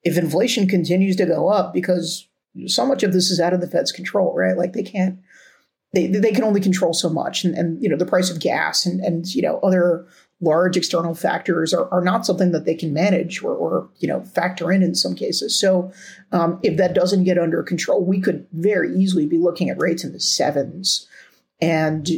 if 0.02 0.18
inflation 0.18 0.66
continues 0.66 1.16
to 1.16 1.26
go 1.26 1.48
up 1.48 1.72
because 1.72 2.28
so 2.66 2.84
much 2.84 3.02
of 3.02 3.12
this 3.12 3.30
is 3.30 3.40
out 3.40 3.54
of 3.54 3.60
the 3.60 3.66
fed's 3.66 3.92
control 3.92 4.34
right? 4.34 4.56
Like 4.56 4.72
they 4.72 4.82
can't 4.82 5.18
they, 5.94 6.06
they 6.06 6.32
can 6.32 6.44
only 6.44 6.60
control 6.60 6.94
so 6.94 7.10
much. 7.10 7.44
And, 7.44 7.54
and 7.54 7.82
you 7.82 7.88
know 7.88 7.96
the 7.96 8.06
price 8.06 8.30
of 8.30 8.40
gas 8.40 8.86
and 8.86 9.00
and 9.00 9.26
you 9.34 9.42
know 9.42 9.58
other 9.58 10.06
large 10.42 10.76
external 10.76 11.14
factors 11.14 11.72
are, 11.72 11.88
are 11.90 12.02
not 12.02 12.26
something 12.26 12.50
that 12.50 12.66
they 12.66 12.74
can 12.74 12.92
manage 12.92 13.42
or, 13.42 13.54
or 13.54 13.88
you 14.00 14.08
know 14.08 14.22
factor 14.24 14.70
in 14.70 14.82
in 14.82 14.94
some 14.94 15.14
cases. 15.14 15.58
So 15.58 15.92
um, 16.32 16.58
if 16.62 16.76
that 16.76 16.94
doesn't 16.94 17.24
get 17.24 17.38
under 17.38 17.62
control, 17.62 18.04
we 18.04 18.20
could 18.20 18.46
very 18.52 18.94
easily 18.94 19.24
be 19.24 19.38
looking 19.38 19.70
at 19.70 19.80
rates 19.80 20.04
in 20.04 20.12
the 20.12 20.20
sevens. 20.20 21.08
And 21.60 22.08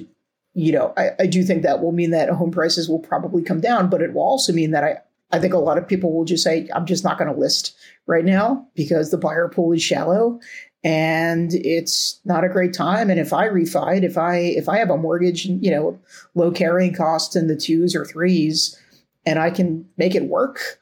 you 0.54 0.73
know, 0.73 0.93
I, 0.97 1.11
I 1.21 1.26
do 1.26 1.43
think 1.43 1.62
that 1.62 1.83
will 1.83 1.93
mean 1.93 2.11
that 2.11 2.31
home 2.31 2.50
prices 2.50 2.88
will 2.88 3.00
probably 3.00 3.43
come 3.43 3.61
down, 3.61 3.90
but 3.90 4.00
it 4.00 4.14
will 4.14 4.23
also 4.23 4.52
mean 4.52 4.71
that 4.71 4.85
I, 4.85 4.99
I 5.33 5.38
think 5.38 5.54
a 5.54 5.59
lot 5.59 5.78
of 5.78 5.88
people 5.88 6.12
will 6.12 6.25
just 6.25 6.45
say, 6.45 6.69
I'm 6.75 6.87
just 6.87 7.04
not 7.04 7.19
going 7.19 7.33
to 7.33 7.38
list 7.38 7.75
right 8.07 8.25
now 8.25 8.69
because 8.75 9.11
the 9.11 9.19
buyer 9.19 9.49
pool 9.49 9.73
is 9.73 9.83
shallow 9.83 10.38
and 10.85 11.54
it's 11.54 12.21
not 12.26 12.45
a 12.45 12.49
great 12.49 12.75
time. 12.75 13.09
And 13.09 13.19
if 13.19 13.33
I 13.33 13.49
refied, 13.49 14.02
if 14.02 14.19
I 14.19 14.37
if 14.37 14.69
I 14.69 14.78
have 14.78 14.90
a 14.90 14.99
mortgage, 14.99 15.47
you 15.47 15.71
know, 15.71 15.99
low 16.35 16.50
carrying 16.50 16.95
costs 16.95 17.35
in 17.35 17.49
the 17.49 17.57
twos 17.57 17.97
or 17.97 18.04
threes, 18.04 18.78
and 19.25 19.38
I 19.38 19.50
can 19.50 19.87
make 19.97 20.14
it 20.14 20.25
work, 20.25 20.78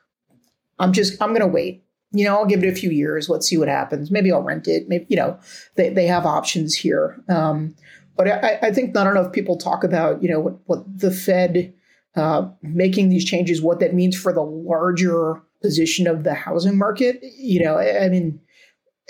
I'm 0.80 0.92
just 0.92 1.22
I'm 1.22 1.30
going 1.30 1.40
to 1.40 1.46
wait. 1.46 1.84
You 2.10 2.24
know, 2.24 2.36
I'll 2.36 2.46
give 2.46 2.64
it 2.64 2.68
a 2.68 2.74
few 2.74 2.90
years. 2.90 3.28
Let's 3.28 3.46
see 3.46 3.56
what 3.56 3.68
happens. 3.68 4.10
Maybe 4.10 4.32
I'll 4.32 4.42
rent 4.42 4.66
it. 4.66 4.88
Maybe 4.88 5.06
you 5.08 5.16
know, 5.16 5.38
they 5.76 5.88
they 5.90 6.06
have 6.08 6.26
options 6.26 6.74
here. 6.74 7.22
Um, 7.28 7.76
but 8.16 8.28
I, 8.28 8.58
I 8.60 8.72
think 8.72 8.92
not 8.92 9.06
enough 9.06 9.32
people 9.32 9.56
talk 9.56 9.84
about 9.84 10.20
you 10.20 10.28
know 10.28 10.40
what 10.40 10.54
what 10.66 10.98
the 10.98 11.12
Fed 11.12 11.72
uh, 12.16 12.48
making 12.62 13.08
these 13.08 13.24
changes, 13.24 13.62
what 13.62 13.80
that 13.80 13.94
means 13.94 14.18
for 14.18 14.32
the 14.32 14.42
larger 14.42 15.42
position 15.62 16.06
of 16.06 16.24
the 16.24 16.34
housing 16.34 16.76
market. 16.76 17.20
You 17.22 17.64
know, 17.64 17.78
I, 17.78 18.08
mean, 18.08 18.40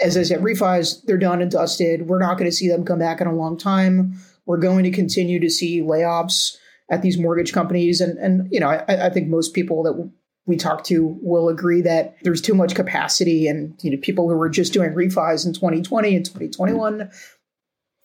as 0.02 0.16
I 0.16 0.22
said, 0.22 0.40
refis, 0.40 1.02
they're 1.04 1.18
done 1.18 1.42
and 1.42 1.50
dusted. 1.50 2.08
We're 2.08 2.20
not 2.20 2.38
going 2.38 2.50
to 2.50 2.56
see 2.56 2.68
them 2.68 2.84
come 2.84 2.98
back 2.98 3.20
in 3.20 3.26
a 3.26 3.34
long 3.34 3.58
time. 3.58 4.14
We're 4.46 4.58
going 4.58 4.84
to 4.84 4.90
continue 4.90 5.40
to 5.40 5.50
see 5.50 5.80
layoffs 5.80 6.56
at 6.90 7.02
these 7.02 7.18
mortgage 7.18 7.52
companies. 7.52 8.00
And, 8.00 8.18
and 8.18 8.48
you 8.52 8.60
know, 8.60 8.68
I, 8.68 9.06
I 9.06 9.10
think 9.10 9.28
most 9.28 9.54
people 9.54 9.82
that 9.84 10.10
we 10.46 10.56
talk 10.56 10.84
to 10.84 11.18
will 11.22 11.48
agree 11.48 11.80
that 11.82 12.16
there's 12.22 12.40
too 12.40 12.54
much 12.54 12.74
capacity 12.74 13.46
and, 13.46 13.78
you 13.82 13.90
know, 13.90 13.96
people 14.02 14.28
who 14.28 14.36
were 14.36 14.48
just 14.48 14.72
doing 14.72 14.92
refis 14.92 15.46
in 15.46 15.52
2020 15.52 16.16
and 16.16 16.24
2021, 16.24 17.10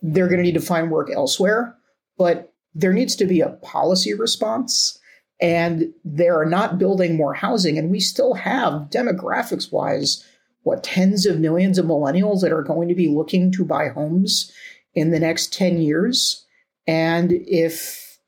they're 0.02 0.28
going 0.28 0.38
to 0.38 0.44
need 0.44 0.54
to 0.54 0.62
find 0.62 0.92
work 0.92 1.10
elsewhere. 1.12 1.76
But 2.18 2.47
there 2.78 2.94
needs 2.94 3.16
to 3.16 3.26
be 3.26 3.42
a 3.42 3.50
policy 3.50 4.14
response 4.14 5.00
and 5.42 5.94
they're 6.06 6.46
not 6.46 6.78
building 6.78 7.16
more 7.16 7.34
housing. 7.34 7.78
And 7.78 7.90
we 7.90 8.00
still 8.00 8.36
have 8.36 8.90
demographics 8.90 9.72
wise, 9.72 10.24
what 10.62 10.84
tens 10.84 11.26
of 11.26 11.40
millions 11.40 11.78
of 11.78 11.86
millennials 11.86 12.42
that 12.42 12.52
are 12.52 12.64
going 12.64 12.88
to 12.88 12.96
be 12.96 13.08
looking 13.08 13.52
to 13.54 13.66
buy 13.66 13.90
homes 13.90 14.52
in 14.94 15.12
the 15.12 15.20
next 15.20 15.54
10 15.54 15.82
years. 15.82 16.46
And 16.86 17.32
if 17.32 18.20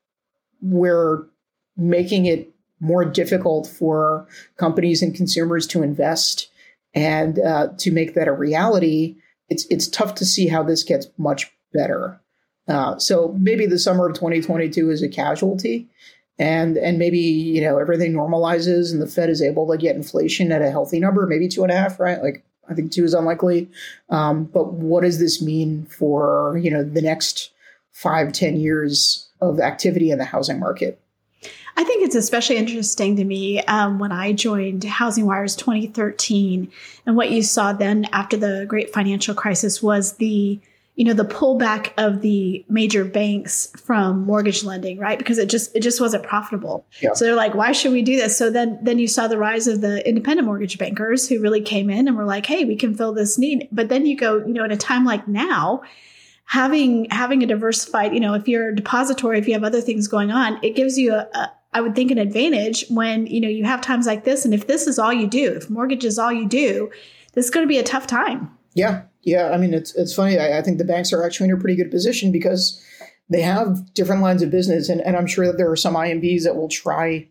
we're 0.60 1.26
making 1.76 2.26
it 2.26 2.52
more 2.80 3.04
difficult 3.04 3.66
for 3.66 4.26
companies 4.56 5.02
and 5.02 5.14
consumers 5.14 5.66
to 5.68 5.82
invest 5.82 6.50
and 6.92 7.38
uh, 7.38 7.68
to 7.78 7.92
make 7.92 8.14
that 8.14 8.28
a 8.28 8.32
reality, 8.32 9.16
it's 9.48 9.66
it's 9.70 9.88
tough 9.88 10.14
to 10.16 10.24
see 10.24 10.48
how 10.48 10.62
this 10.62 10.82
gets 10.82 11.06
much 11.18 11.52
better. 11.72 12.20
Uh, 12.70 12.96
so 12.98 13.36
maybe 13.38 13.66
the 13.66 13.78
summer 13.78 14.06
of 14.06 14.14
2022 14.14 14.90
is 14.90 15.02
a 15.02 15.08
casualty, 15.08 15.88
and 16.38 16.76
and 16.78 16.98
maybe 16.98 17.18
you 17.18 17.60
know 17.60 17.78
everything 17.78 18.12
normalizes 18.12 18.92
and 18.92 19.02
the 19.02 19.08
Fed 19.08 19.28
is 19.28 19.42
able 19.42 19.68
to 19.70 19.76
get 19.76 19.96
inflation 19.96 20.52
at 20.52 20.62
a 20.62 20.70
healthy 20.70 21.00
number, 21.00 21.26
maybe 21.26 21.48
two 21.48 21.64
and 21.64 21.72
a 21.72 21.76
half, 21.76 21.98
right? 21.98 22.22
Like 22.22 22.44
I 22.68 22.74
think 22.74 22.92
two 22.92 23.04
is 23.04 23.12
unlikely. 23.12 23.68
Um, 24.08 24.44
but 24.44 24.72
what 24.72 25.02
does 25.02 25.18
this 25.18 25.42
mean 25.42 25.86
for 25.86 26.58
you 26.62 26.70
know 26.70 26.84
the 26.84 27.02
next 27.02 27.50
five, 27.92 28.32
ten 28.32 28.56
years 28.56 29.28
of 29.40 29.58
activity 29.58 30.12
in 30.12 30.18
the 30.18 30.24
housing 30.24 30.60
market? 30.60 31.00
I 31.76 31.82
think 31.82 32.04
it's 32.04 32.14
especially 32.14 32.56
interesting 32.56 33.16
to 33.16 33.24
me 33.24 33.60
um, 33.62 33.98
when 33.98 34.12
I 34.12 34.32
joined 34.32 34.84
Housing 34.84 35.26
Wires 35.26 35.56
2013, 35.56 36.70
and 37.06 37.16
what 37.16 37.30
you 37.30 37.42
saw 37.42 37.72
then 37.72 38.06
after 38.12 38.36
the 38.36 38.64
great 38.68 38.92
financial 38.92 39.34
crisis 39.34 39.82
was 39.82 40.14
the 40.14 40.60
you 41.00 41.06
know 41.06 41.14
the 41.14 41.24
pullback 41.24 41.94
of 41.96 42.20
the 42.20 42.62
major 42.68 43.06
banks 43.06 43.72
from 43.82 44.26
mortgage 44.26 44.64
lending 44.64 44.98
right? 44.98 45.18
Because 45.18 45.38
it 45.38 45.48
just 45.48 45.74
it 45.74 45.80
just 45.80 45.98
wasn't 45.98 46.24
profitable. 46.24 46.84
Yeah. 47.00 47.14
so 47.14 47.24
they're 47.24 47.34
like 47.34 47.54
why 47.54 47.72
should 47.72 47.92
we 47.92 48.02
do 48.02 48.16
this? 48.16 48.36
So 48.36 48.50
then 48.50 48.78
then 48.82 48.98
you 48.98 49.08
saw 49.08 49.26
the 49.26 49.38
rise 49.38 49.66
of 49.66 49.80
the 49.80 50.06
independent 50.06 50.44
mortgage 50.44 50.76
bankers 50.76 51.26
who 51.26 51.40
really 51.40 51.62
came 51.62 51.88
in 51.88 52.06
and 52.06 52.18
were 52.18 52.26
like 52.26 52.44
hey 52.44 52.66
we 52.66 52.76
can 52.76 52.94
fill 52.94 53.14
this 53.14 53.38
need. 53.38 53.66
But 53.72 53.88
then 53.88 54.04
you 54.04 54.14
go 54.14 54.44
you 54.44 54.52
know 54.52 54.62
in 54.62 54.72
a 54.72 54.76
time 54.76 55.06
like 55.06 55.26
now 55.26 55.80
having 56.44 57.06
having 57.08 57.42
a 57.42 57.46
diversified 57.46 58.12
you 58.12 58.20
know 58.20 58.34
if 58.34 58.46
you're 58.46 58.68
a 58.68 58.76
depository 58.76 59.38
if 59.38 59.48
you 59.48 59.54
have 59.54 59.64
other 59.64 59.80
things 59.80 60.06
going 60.06 60.30
on 60.30 60.62
it 60.62 60.76
gives 60.76 60.98
you 60.98 61.14
a, 61.14 61.26
a 61.32 61.52
I 61.72 61.80
would 61.80 61.94
think 61.94 62.10
an 62.10 62.18
advantage 62.18 62.84
when 62.90 63.26
you 63.26 63.40
know 63.40 63.48
you 63.48 63.64
have 63.64 63.80
times 63.80 64.06
like 64.06 64.24
this. 64.24 64.44
And 64.44 64.52
if 64.52 64.66
this 64.66 64.86
is 64.86 64.98
all 64.98 65.14
you 65.14 65.26
do 65.26 65.54
if 65.54 65.70
mortgage 65.70 66.04
is 66.04 66.18
all 66.18 66.30
you 66.30 66.46
do 66.46 66.90
this 67.32 67.46
is 67.46 67.50
going 67.50 67.64
to 67.64 67.72
be 67.72 67.78
a 67.78 67.82
tough 67.82 68.06
time 68.06 68.54
yeah 68.74 69.02
yeah, 69.22 69.50
I 69.50 69.58
mean, 69.58 69.74
it's 69.74 69.94
it's 69.94 70.14
funny. 70.14 70.38
I, 70.38 70.58
I, 70.58 70.62
think 70.62 70.78
the 70.78 70.84
banks 70.84 71.12
are 71.12 71.24
actually 71.24 71.50
in 71.50 71.54
a 71.54 71.60
pretty 71.60 71.76
good 71.76 71.90
position 71.90 72.32
because 72.32 72.82
they 73.28 73.42
have 73.42 73.92
different 73.92 74.22
lines 74.22 74.42
of 74.42 74.50
business, 74.50 74.88
and, 74.88 75.00
and 75.02 75.16
I'm 75.16 75.26
sure 75.26 75.46
that 75.46 75.58
there 75.58 75.70
are 75.70 75.76
some 75.76 75.94
IMBs 75.94 76.44
that 76.44 76.56
will 76.56 76.68
try 76.68 77.28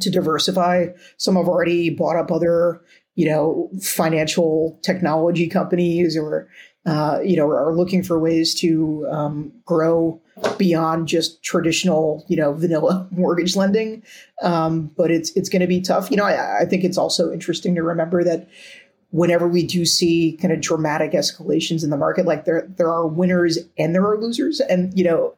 to 0.00 0.10
diversify. 0.10 0.88
Some 1.16 1.36
have 1.36 1.48
already 1.48 1.90
bought 1.90 2.16
up 2.16 2.30
other, 2.30 2.80
you 3.16 3.26
know, 3.26 3.70
financial 3.82 4.78
technology 4.82 5.48
companies, 5.48 6.16
or 6.16 6.48
uh, 6.86 7.18
you 7.24 7.36
know, 7.36 7.48
are 7.48 7.74
looking 7.74 8.04
for 8.04 8.20
ways 8.20 8.54
to 8.60 9.06
um, 9.10 9.52
grow 9.64 10.22
beyond 10.58 11.08
just 11.08 11.42
traditional, 11.42 12.24
you 12.28 12.36
know, 12.36 12.52
vanilla 12.52 13.08
mortgage 13.10 13.56
lending. 13.56 14.04
Um, 14.42 14.92
but 14.96 15.10
it's 15.10 15.30
it's 15.32 15.48
going 15.48 15.60
to 15.60 15.66
be 15.66 15.80
tough. 15.80 16.08
You 16.08 16.18
know, 16.18 16.24
I, 16.24 16.60
I 16.60 16.64
think 16.66 16.84
it's 16.84 16.96
also 16.96 17.32
interesting 17.32 17.74
to 17.74 17.82
remember 17.82 18.22
that 18.22 18.48
whenever 19.10 19.48
we 19.48 19.64
do 19.64 19.84
see 19.84 20.38
kind 20.40 20.52
of 20.52 20.60
dramatic 20.60 21.12
escalations 21.12 21.82
in 21.84 21.90
the 21.90 21.96
market, 21.96 22.26
like 22.26 22.44
there 22.44 22.68
there 22.76 22.90
are 22.90 23.06
winners 23.06 23.58
and 23.78 23.94
there 23.94 24.06
are 24.06 24.20
losers. 24.20 24.60
And 24.60 24.96
you 24.96 25.04
know, 25.04 25.34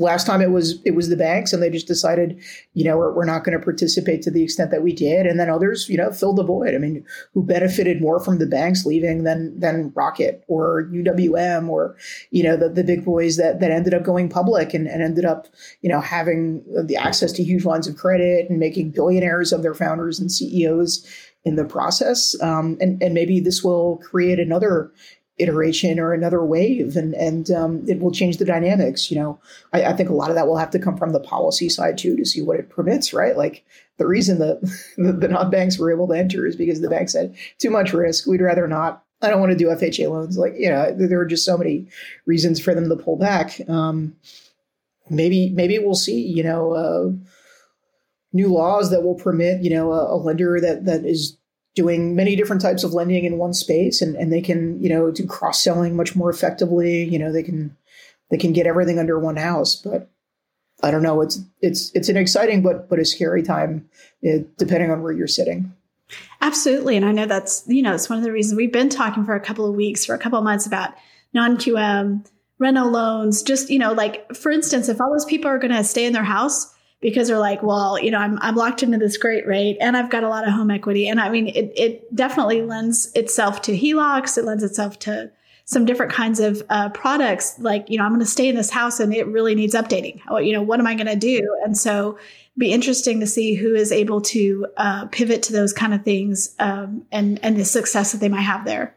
last 0.00 0.26
time 0.26 0.40
it 0.40 0.50
was 0.50 0.80
it 0.84 0.92
was 0.92 1.08
the 1.08 1.16
banks, 1.16 1.52
and 1.52 1.62
they 1.62 1.70
just 1.70 1.86
decided, 1.86 2.42
you 2.74 2.84
know, 2.84 2.96
we're, 2.96 3.12
we're 3.12 3.24
not 3.24 3.44
going 3.44 3.56
to 3.56 3.62
participate 3.62 4.22
to 4.22 4.30
the 4.30 4.42
extent 4.42 4.70
that 4.70 4.82
we 4.82 4.92
did. 4.92 5.26
And 5.26 5.38
then 5.38 5.50
others, 5.50 5.88
you 5.88 5.96
know, 5.96 6.10
filled 6.10 6.36
the 6.36 6.42
void. 6.42 6.74
I 6.74 6.78
mean, 6.78 7.04
who 7.32 7.44
benefited 7.44 8.00
more 8.00 8.18
from 8.18 8.38
the 8.38 8.46
banks 8.46 8.84
leaving 8.84 9.24
than 9.24 9.58
than 9.60 9.92
Rocket 9.94 10.42
or 10.48 10.84
UWM 10.84 11.68
or 11.68 11.96
you 12.30 12.42
know 12.42 12.56
the 12.56 12.68
the 12.68 12.82
big 12.82 13.04
boys 13.04 13.36
that 13.36 13.60
that 13.60 13.70
ended 13.70 13.94
up 13.94 14.02
going 14.02 14.28
public 14.28 14.74
and, 14.74 14.88
and 14.88 15.02
ended 15.02 15.24
up 15.24 15.46
you 15.82 15.88
know 15.88 16.00
having 16.00 16.64
the 16.86 16.96
access 16.96 17.30
to 17.32 17.44
huge 17.44 17.64
lines 17.64 17.86
of 17.86 17.96
credit 17.96 18.48
and 18.50 18.58
making 18.58 18.90
billionaires 18.90 19.52
of 19.52 19.62
their 19.62 19.74
founders 19.74 20.18
and 20.18 20.32
CEOs 20.32 21.06
in 21.44 21.56
the 21.56 21.64
process. 21.64 22.40
Um, 22.42 22.76
and, 22.80 23.02
and 23.02 23.14
maybe 23.14 23.40
this 23.40 23.64
will 23.64 23.98
create 23.98 24.38
another 24.38 24.92
iteration 25.40 25.98
or 25.98 26.12
another 26.12 26.44
wave 26.44 26.96
and 26.96 27.14
and 27.14 27.50
um, 27.50 27.82
it 27.88 27.98
will 27.98 28.12
change 28.12 28.36
the 28.36 28.44
dynamics 28.44 29.10
you 29.10 29.18
know. 29.18 29.40
I, 29.72 29.84
I, 29.84 29.92
think 29.94 30.10
a 30.10 30.14
lot 30.14 30.28
of 30.28 30.36
that 30.36 30.46
will 30.46 30.58
have 30.58 30.70
to 30.72 30.78
come 30.78 30.98
from 30.98 31.12
the 31.12 31.20
policy 31.20 31.70
side 31.70 31.96
too 31.96 32.14
to 32.16 32.26
see 32.26 32.42
what 32.42 32.58
it 32.58 32.68
permits 32.68 33.14
right? 33.14 33.34
Like 33.36 33.64
the 33.96 34.06
reason 34.06 34.38
that 34.40 34.60
the, 34.96 35.12
the 35.12 35.28
non-banks 35.28 35.78
were 35.78 35.92
able 35.92 36.08
to 36.08 36.14
enter 36.14 36.46
is 36.46 36.56
because 36.56 36.80
the 36.80 36.90
banks 36.90 37.14
had 37.14 37.34
too 37.58 37.70
much 37.70 37.92
risk. 37.92 38.26
We'd 38.26 38.42
rather 38.42 38.68
not. 38.68 39.02
I 39.22 39.28
don't 39.28 39.40
want 39.40 39.52
to 39.52 39.58
do 39.58 39.66
fha 39.68 40.10
loans. 40.10 40.36
Like 40.36 40.54
you 40.58 40.68
know 40.68 40.94
there 40.94 41.20
are 41.20 41.26
just 41.26 41.44
so 41.44 41.56
many 41.56 41.86
reasons 42.26 42.60
for 42.60 42.74
them 42.74 42.88
to 42.88 42.96
pull 42.96 43.16
back. 43.16 43.60
Um, 43.68 44.16
maybe 45.08 45.50
maybe 45.50 45.78
we'll 45.78 45.94
see 45.94 46.20
you 46.20 46.42
know 46.42 46.72
uh, 46.72 47.12
new 48.32 48.48
laws 48.48 48.90
that 48.90 49.02
will 49.02 49.14
permit, 49.14 49.62
you 49.62 49.70
know, 49.70 49.92
a, 49.92 50.14
a, 50.14 50.16
lender 50.16 50.60
that 50.60 50.84
that 50.84 51.04
is 51.04 51.36
doing 51.74 52.14
many 52.16 52.36
different 52.36 52.62
types 52.62 52.84
of 52.84 52.92
lending 52.92 53.24
in 53.24 53.38
one 53.38 53.52
space 53.52 54.02
and, 54.02 54.16
and 54.16 54.32
they 54.32 54.40
can, 54.40 54.82
you 54.82 54.88
know, 54.88 55.10
do 55.10 55.26
cross 55.26 55.62
selling 55.62 55.96
much 55.96 56.16
more 56.16 56.30
effectively. 56.30 57.04
You 57.04 57.18
know, 57.18 57.32
they 57.32 57.42
can 57.42 57.76
they 58.30 58.38
can 58.38 58.52
get 58.52 58.66
everything 58.66 58.98
under 58.98 59.18
one 59.18 59.36
house. 59.36 59.76
But 59.76 60.08
I 60.82 60.90
don't 60.90 61.02
know. 61.02 61.20
It's 61.20 61.40
it's 61.60 61.90
it's 61.94 62.08
an 62.08 62.16
exciting 62.16 62.62
but 62.62 62.88
but 62.88 62.98
a 62.98 63.04
scary 63.04 63.42
time, 63.42 63.88
it, 64.22 64.40
eh, 64.40 64.44
depending 64.56 64.90
on 64.90 65.02
where 65.02 65.12
you're 65.12 65.26
sitting. 65.26 65.72
Absolutely, 66.40 66.96
and 66.96 67.04
I 67.04 67.12
know 67.12 67.26
that's 67.26 67.64
you 67.66 67.82
know 67.82 67.94
it's 67.94 68.08
one 68.08 68.18
of 68.18 68.24
the 68.24 68.32
reasons 68.32 68.56
we've 68.56 68.72
been 68.72 68.88
talking 68.88 69.24
for 69.24 69.34
a 69.34 69.40
couple 69.40 69.68
of 69.68 69.74
weeks, 69.74 70.04
for 70.04 70.14
a 70.14 70.18
couple 70.18 70.38
of 70.38 70.44
months 70.44 70.66
about 70.66 70.94
non 71.34 71.56
QM 71.56 72.26
rental 72.58 72.90
loans. 72.90 73.42
Just 73.42 73.70
you 73.70 73.78
know, 73.78 73.92
like 73.92 74.34
for 74.34 74.50
instance, 74.50 74.88
if 74.88 75.00
all 75.00 75.12
those 75.12 75.24
people 75.24 75.50
are 75.50 75.58
going 75.58 75.74
to 75.74 75.84
stay 75.84 76.06
in 76.06 76.12
their 76.12 76.24
house 76.24 76.74
because 77.00 77.28
they're 77.28 77.38
like, 77.38 77.62
well, 77.62 77.98
you 77.98 78.10
know, 78.10 78.18
I'm, 78.18 78.38
I'm 78.42 78.56
locked 78.56 78.82
into 78.82 78.98
this 78.98 79.16
great 79.16 79.46
rate 79.46 79.78
and 79.80 79.96
I've 79.96 80.10
got 80.10 80.24
a 80.24 80.28
lot 80.28 80.46
of 80.46 80.52
home 80.52 80.70
equity. 80.70 81.08
And 81.08 81.20
I 81.20 81.30
mean, 81.30 81.48
it, 81.48 81.72
it 81.76 82.14
definitely 82.14 82.62
lends 82.62 83.10
itself 83.14 83.62
to 83.62 83.72
HELOCs. 83.72 84.36
It 84.36 84.44
lends 84.44 84.62
itself 84.62 84.98
to 85.00 85.30
some 85.64 85.84
different 85.84 86.12
kinds 86.12 86.40
of 86.40 86.62
uh, 86.68 86.90
products. 86.90 87.58
Like, 87.58 87.88
you 87.88 87.96
know, 87.96 88.04
I'm 88.04 88.10
going 88.10 88.20
to 88.20 88.26
stay 88.26 88.48
in 88.48 88.56
this 88.56 88.70
house 88.70 89.00
and 89.00 89.14
it 89.14 89.26
really 89.26 89.54
needs 89.54 89.74
updating. 89.74 90.20
You 90.44 90.52
know, 90.52 90.62
what 90.62 90.80
am 90.80 90.86
I 90.86 90.94
going 90.94 91.06
to 91.06 91.16
do? 91.16 91.56
And 91.64 91.76
so 91.78 92.18
be 92.58 92.72
interesting 92.72 93.20
to 93.20 93.26
see 93.26 93.54
who 93.54 93.74
is 93.74 93.92
able 93.92 94.20
to 94.20 94.66
uh, 94.76 95.06
pivot 95.06 95.42
to 95.44 95.52
those 95.52 95.72
kind 95.72 95.94
of 95.94 96.02
things 96.04 96.54
um, 96.58 97.06
and, 97.12 97.38
and 97.42 97.56
the 97.56 97.64
success 97.64 98.12
that 98.12 98.18
they 98.18 98.28
might 98.28 98.40
have 98.40 98.64
there. 98.64 98.94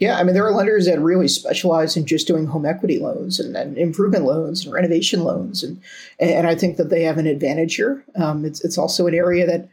Yeah, 0.00 0.18
I 0.18 0.24
mean, 0.24 0.32
there 0.32 0.46
are 0.46 0.52
lenders 0.52 0.86
that 0.86 0.98
really 0.98 1.28
specialize 1.28 1.94
in 1.94 2.06
just 2.06 2.26
doing 2.26 2.46
home 2.46 2.64
equity 2.64 2.98
loans 2.98 3.38
and, 3.38 3.54
and 3.54 3.76
improvement 3.76 4.24
loans 4.24 4.64
and 4.64 4.74
renovation 4.74 5.24
loans, 5.24 5.62
and 5.62 5.80
and 6.18 6.46
I 6.46 6.54
think 6.54 6.78
that 6.78 6.88
they 6.88 7.02
have 7.02 7.18
an 7.18 7.26
advantage 7.26 7.76
here. 7.76 8.02
Um, 8.16 8.46
it's 8.46 8.64
it's 8.64 8.78
also 8.78 9.06
an 9.06 9.14
area 9.14 9.46
that 9.46 9.68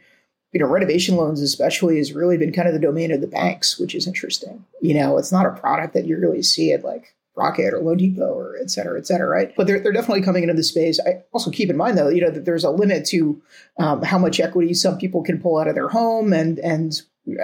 you 0.51 0.60
know 0.60 0.67
renovation 0.67 1.15
loans, 1.15 1.41
especially, 1.41 1.98
has 1.98 2.12
really 2.12 2.38
been 2.38 2.51
kind 2.51 2.67
of 2.67 2.74
the 2.74 2.79
domain 2.79 3.12
of 3.13 3.22
the 3.22 3.27
banks, 3.27 3.79
which 3.79 3.96
is 3.96 4.05
interesting. 4.05 4.65
You 4.81 4.96
know, 4.96 5.17
it's 5.17 5.31
not 5.31 5.46
a 5.46 5.60
product 5.60 5.93
that 5.93 6.05
you 6.05 6.17
really 6.17 6.43
see 6.43 6.74
at 6.74 6.84
like 6.84 7.15
Rocket 7.38 7.74
or 7.74 7.79
loanDepot 7.79 8.19
or 8.19 8.57
et 8.60 8.69
cetera, 8.72 8.98
et 8.98 9.05
cetera, 9.05 9.29
right? 9.29 9.53
But 9.55 9.67
they're, 9.67 9.79
they're 9.79 9.91
definitely 9.93 10.24
coming 10.24 10.41
into 10.43 10.55
the 10.55 10.63
space. 10.63 11.00
I 11.00 11.24
also 11.31 11.51
keep 11.51 11.69
in 11.69 11.77
mind 11.77 11.96
though, 11.98 12.10
you 12.10 12.19
know, 12.19 12.31
that 12.31 12.46
there's 12.46 12.63
a 12.63 12.72
limit 12.72 13.05
to 13.10 13.39
um, 13.77 14.01
how 14.01 14.17
much 14.17 14.39
equity 14.39 14.74
some 14.74 14.98
people 14.98 15.24
can 15.24 15.39
pull 15.39 15.60
out 15.60 15.67
of 15.67 15.75
their 15.75 15.88
home 15.88 16.34
and 16.34 16.57
and 16.60 17.00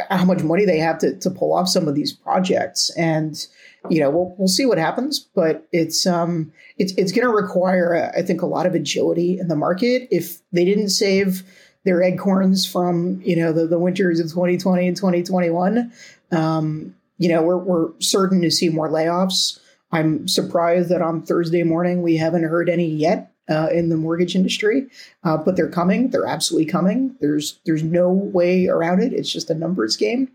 how 0.10 0.26
much 0.26 0.44
money 0.44 0.66
they 0.66 0.80
have 0.80 0.98
to, 1.00 1.18
to 1.20 1.30
pull 1.30 1.54
off 1.54 1.68
some 1.68 1.88
of 1.88 1.96
these 1.96 2.14
projects. 2.14 2.90
And, 2.98 3.46
you 3.90 4.00
know, 4.00 4.10
we'll, 4.10 4.36
we'll 4.38 4.48
see 4.48 4.66
what 4.66 4.78
happens, 4.78 5.20
but 5.20 5.68
it's, 5.72 6.06
um, 6.06 6.52
it's, 6.78 6.94
it's 6.94 7.12
going 7.12 7.28
to 7.28 7.34
require, 7.34 8.12
I 8.16 8.22
think, 8.22 8.42
a 8.42 8.46
lot 8.46 8.66
of 8.66 8.76
agility 8.76 9.38
in 9.40 9.48
the 9.48 9.56
market. 9.56 10.08
If 10.12 10.40
they 10.52 10.66
didn't 10.66 10.90
save 10.90 11.44
their 11.84 12.02
acorns 12.02 12.66
from, 12.66 13.22
you 13.24 13.36
know, 13.36 13.52
the, 13.52 13.68
the 13.68 13.80
winters 13.80 14.20
of 14.20 14.28
2020 14.28 14.88
and 14.88 14.96
2021, 14.96 15.92
um, 16.32 16.96
you 17.18 17.30
know, 17.30 17.42
we're, 17.42 17.58
we're 17.58 17.90
certain 18.00 18.42
to 18.42 18.52
see 18.52 18.70
more 18.70 18.90
layoffs. 18.90 19.60
I'm 19.92 20.28
surprised 20.28 20.90
that 20.90 21.02
on 21.02 21.22
Thursday 21.22 21.64
morning 21.64 22.02
we 22.02 22.18
haven't 22.18 22.44
heard 22.44 22.70
any 22.70 22.88
yet. 22.88 23.33
Uh, 23.50 23.68
in 23.72 23.90
the 23.90 23.98
mortgage 23.98 24.36
industry, 24.36 24.88
uh, 25.24 25.38
but 25.38 25.56
they're 25.56 25.70
coming. 25.70 26.10
They're 26.10 26.28
absolutely 26.28 26.70
coming. 26.72 27.16
There's 27.20 27.60
there's 27.66 27.84
no 27.84 28.12
way 28.12 28.68
around 28.68 29.02
it. 29.02 29.14
It's 29.14 29.32
just 29.32 29.50
a 29.50 29.56
numbers 29.56 29.98
game. 29.98 30.30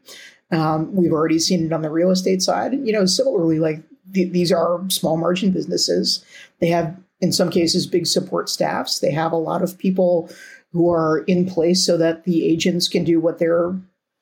Um, 0.50 0.94
we've 0.94 1.12
already 1.12 1.38
seen 1.38 1.66
it 1.66 1.72
on 1.72 1.82
the 1.82 1.90
real 1.90 2.10
estate 2.10 2.42
side. 2.42 2.74
You 2.74 2.92
know, 2.92 3.06
similarly, 3.06 3.58
like 3.58 3.82
th- 4.14 4.32
these 4.32 4.52
are 4.52 4.82
small 4.88 5.16
margin 5.16 5.52
businesses. 5.52 6.24
They 6.60 6.68
have, 6.68 6.96
in 7.20 7.32
some 7.32 7.50
cases, 7.50 7.86
big 7.86 8.06
support 8.06 8.48
staffs. 8.48 8.98
They 8.98 9.10
have 9.10 9.32
a 9.32 9.36
lot 9.36 9.62
of 9.62 9.78
people 9.78 10.30
who 10.72 10.90
are 10.90 11.20
in 11.26 11.46
place 11.46 11.84
so 11.84 11.96
that 11.96 12.24
the 12.24 12.44
agents 12.44 12.88
can 12.88 13.04
do 13.04 13.20
what 13.20 13.38
they're 13.38 13.74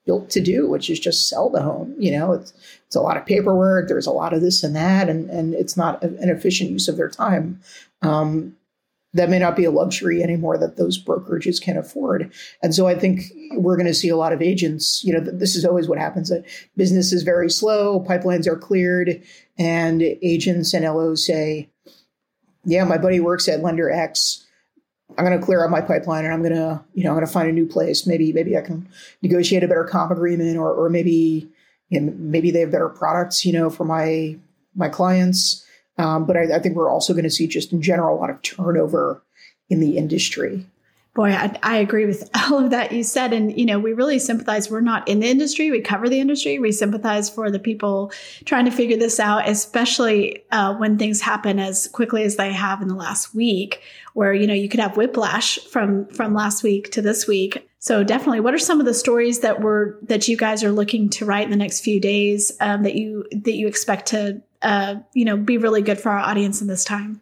built 0.05 0.31
to 0.31 0.41
do, 0.41 0.69
which 0.69 0.89
is 0.89 1.01
just 1.01 1.29
sell 1.29 1.51
the 1.51 1.63
home. 1.63 1.95
You 1.99 2.13
know, 2.13 2.33
it's 2.33 2.53
it's 2.87 2.97
a 2.97 3.01
lot 3.01 3.17
of 3.17 3.27
paperwork. 3.27 3.89
There's 3.89 4.07
a 4.07 4.13
lot 4.13 4.33
of 4.33 4.41
this 4.41 4.63
and 4.63 4.75
that, 4.77 5.09
and 5.09 5.29
and 5.29 5.55
it's 5.55 5.77
not 5.77 6.03
an 6.03 6.29
efficient 6.29 6.71
use 6.71 6.89
of 6.89 6.97
their 6.97 7.11
time. 7.11 7.61
Um, 8.03 8.57
that 9.17 9.31
may 9.31 9.39
not 9.39 9.57
be 9.57 9.65
a 9.65 9.71
luxury 9.71 10.23
anymore 10.23 10.59
that 10.59 10.77
those 10.77 11.03
brokerages 11.03 11.61
can 11.61 11.77
afford. 11.77 12.33
And 12.63 12.75
so 12.75 12.87
I 12.87 12.95
think 12.95 13.23
we're 13.53 13.77
going 13.77 13.87
to 13.87 13.95
see 13.95 14.11
a 14.11 14.17
lot 14.17 14.33
of 14.33 14.43
agents. 14.43 15.03
You 15.03 15.15
know, 15.15 15.21
this 15.21 15.57
is 15.57 15.65
always 15.65 15.89
what 15.89 15.99
happens. 15.99 16.29
That 16.29 16.45
business 16.77 17.13
is 17.13 17.23
very 17.23 17.51
slow, 17.51 18.01
pipelines 18.01 18.47
are 18.47 18.59
cleared, 18.59 19.23
and 19.59 20.03
agents 20.03 20.75
and 20.75 20.85
LOs 20.85 21.27
say, 21.27 21.71
"Yeah, 22.65 22.85
my 22.85 22.99
buddy 22.99 23.21
works 23.21 23.49
at 23.49 23.63
lender 23.63 23.91
X." 23.91 24.43
I'm 25.17 25.25
going 25.25 25.39
to 25.39 25.45
clear 25.45 25.65
out 25.65 25.71
my 25.71 25.81
pipeline 25.81 26.25
and 26.25 26.35
I'm 26.35 26.43
going 26.43 26.55
to, 26.55 26.85
you 26.93 27.05
know, 27.05 27.11
I'm 27.11 27.17
going 27.17 27.27
to 27.27 27.33
find 27.33 27.49
a 27.49 27.53
new 27.53 27.65
place. 27.65 28.07
Maybe, 28.07 28.33
maybe 28.33 28.57
I 28.57 28.61
can 28.61 28.89
negotiate 29.23 29.63
a 29.63 29.69
better 29.69 29.85
comp 29.85 30.11
agreement 30.11 30.59
or, 30.59 30.73
or 30.73 30.91
maybe, 30.91 31.49
you 31.89 32.01
know, 32.01 32.13
maybe 32.17 32.51
they 32.51 32.61
have 32.61 32.73
better 32.73 32.89
products, 32.89 33.47
you 33.47 33.53
know, 33.53 33.71
for 33.71 33.85
my, 33.85 34.37
my 34.75 34.89
clients. 34.89 35.66
Um, 35.99 36.27
but 36.27 36.37
I, 36.37 36.57
I 36.57 36.59
think 36.59 36.77
we're 36.77 36.91
also 36.91 37.13
going 37.13 37.25
to 37.25 37.31
see 37.31 37.47
just 37.47 37.73
in 37.73 37.83
general 37.83 38.17
a 38.17 38.21
lot 38.21 38.31
of 38.31 38.43
turnover 38.43 39.23
in 39.69 39.81
the 39.81 39.97
industry. 39.97 40.67
Boy, 41.17 41.31
I, 41.31 41.59
I, 41.63 41.79
agree 41.79 42.05
with 42.05 42.29
all 42.51 42.63
of 42.63 42.71
that 42.71 42.93
you 42.93 43.03
said. 43.03 43.33
And, 43.33 43.59
you 43.59 43.65
know, 43.65 43.79
we 43.79 43.95
really 43.95 44.19
sympathize. 44.19 44.71
We're 44.71 44.83
not 44.83 45.09
in 45.09 45.21
the 45.21 45.29
industry. 45.29 45.71
We 45.71 45.81
cover 45.81 46.11
the 46.11 46.21
industry. 46.21 46.59
We 46.59 46.73
sympathize 46.73 47.31
for 47.31 47.51
the 47.51 47.59
people 47.59 48.13
trying 48.45 48.67
to 48.67 48.71
figure 48.71 48.99
this 48.99 49.19
out, 49.19 49.49
especially 49.49 50.45
uh, 50.53 50.75
when 50.75 50.99
things 50.99 51.23
happen 51.23 51.59
as 51.59 51.89
quickly 51.89 52.23
as 52.25 52.37
they 52.37 52.53
have 52.53 52.83
in 52.83 52.89
the 52.89 52.95
last 52.95 53.35
week, 53.35 53.81
where, 54.13 54.35
you 54.35 54.47
know, 54.47 54.53
you 54.53 54.69
could 54.69 54.81
have 54.81 54.99
whiplash 54.99 55.59
from, 55.61 56.07
from 56.09 56.35
last 56.35 56.63
week 56.63 56.93
to 56.93 57.01
this 57.01 57.27
week. 57.27 57.67
So 57.79 58.05
definitely, 58.05 58.41
what 58.41 58.53
are 58.53 58.59
some 58.59 58.81
of 58.81 58.85
the 58.85 58.93
stories 58.93 59.41
that 59.41 59.63
were, 59.63 59.99
that 60.03 60.29
you 60.29 60.37
guys 60.37 60.63
are 60.65 60.73
looking 60.73 61.09
to 61.11 61.25
write 61.25 61.45
in 61.45 61.51
the 61.51 61.57
next 61.57 61.81
few 61.81 61.99
days 61.99 62.53
um, 62.61 62.83
that 62.83 62.95
you, 62.95 63.25
that 63.31 63.55
you 63.55 63.69
expect 63.69 64.07
to, 64.09 64.43
uh, 64.67 64.97
you 65.15 65.25
know, 65.25 65.37
be 65.37 65.59
really 65.59 65.81
good 65.81 66.01
for 66.01 66.11
our 66.11 66.19
audience 66.19 66.61
in 66.61 66.67
this 66.67 66.85
time? 66.85 67.21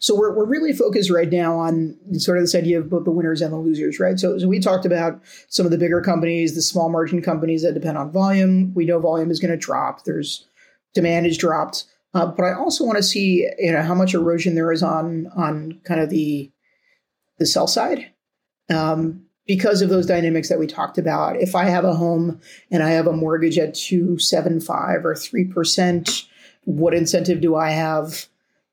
So 0.00 0.18
we're, 0.18 0.34
we're 0.34 0.46
really 0.46 0.72
focused 0.72 1.08
right 1.08 1.30
now 1.30 1.56
on 1.56 1.96
sort 2.18 2.36
of 2.36 2.42
this 2.42 2.56
idea 2.56 2.80
of 2.80 2.90
both 2.90 3.04
the 3.04 3.12
winners 3.12 3.40
and 3.40 3.52
the 3.52 3.58
losers, 3.58 4.00
right? 4.00 4.18
So, 4.18 4.36
so 4.38 4.48
we 4.48 4.58
talked 4.58 4.84
about 4.84 5.22
some 5.48 5.64
of 5.64 5.70
the 5.70 5.78
bigger 5.78 6.00
companies, 6.00 6.56
the 6.56 6.62
small 6.62 6.88
margin 6.88 7.22
companies 7.22 7.62
that 7.62 7.74
depend 7.74 7.96
on 7.96 8.10
volume. 8.10 8.74
We 8.74 8.86
know 8.86 8.98
volume 8.98 9.30
is 9.30 9.38
going 9.38 9.52
to 9.52 9.56
drop. 9.56 10.02
There's 10.04 10.48
demand 10.92 11.26
is 11.26 11.38
dropped. 11.38 11.84
Uh, 12.12 12.26
but 12.26 12.42
I 12.42 12.54
also 12.54 12.84
want 12.84 12.96
to 12.96 13.04
see, 13.04 13.48
you 13.60 13.70
know, 13.70 13.82
how 13.82 13.94
much 13.94 14.12
erosion 14.12 14.56
there 14.56 14.72
is 14.72 14.82
on 14.82 15.28
on 15.36 15.80
kind 15.84 16.00
of 16.00 16.10
the 16.10 16.50
the 17.38 17.46
sell 17.46 17.68
side. 17.68 18.10
Um, 18.68 19.26
because 19.46 19.80
of 19.80 19.88
those 19.88 20.06
dynamics 20.06 20.48
that 20.48 20.60
we 20.60 20.66
talked 20.66 20.96
about. 20.96 21.36
If 21.36 21.56
I 21.56 21.64
have 21.64 21.84
a 21.84 21.94
home 21.94 22.40
and 22.70 22.84
I 22.84 22.90
have 22.90 23.08
a 23.08 23.12
mortgage 23.12 23.58
at 23.58 23.74
275 23.74 25.04
or 25.04 25.14
3%, 25.14 26.26
what 26.64 26.94
incentive 26.94 27.40
do 27.40 27.56
I 27.56 27.70
have 27.70 28.26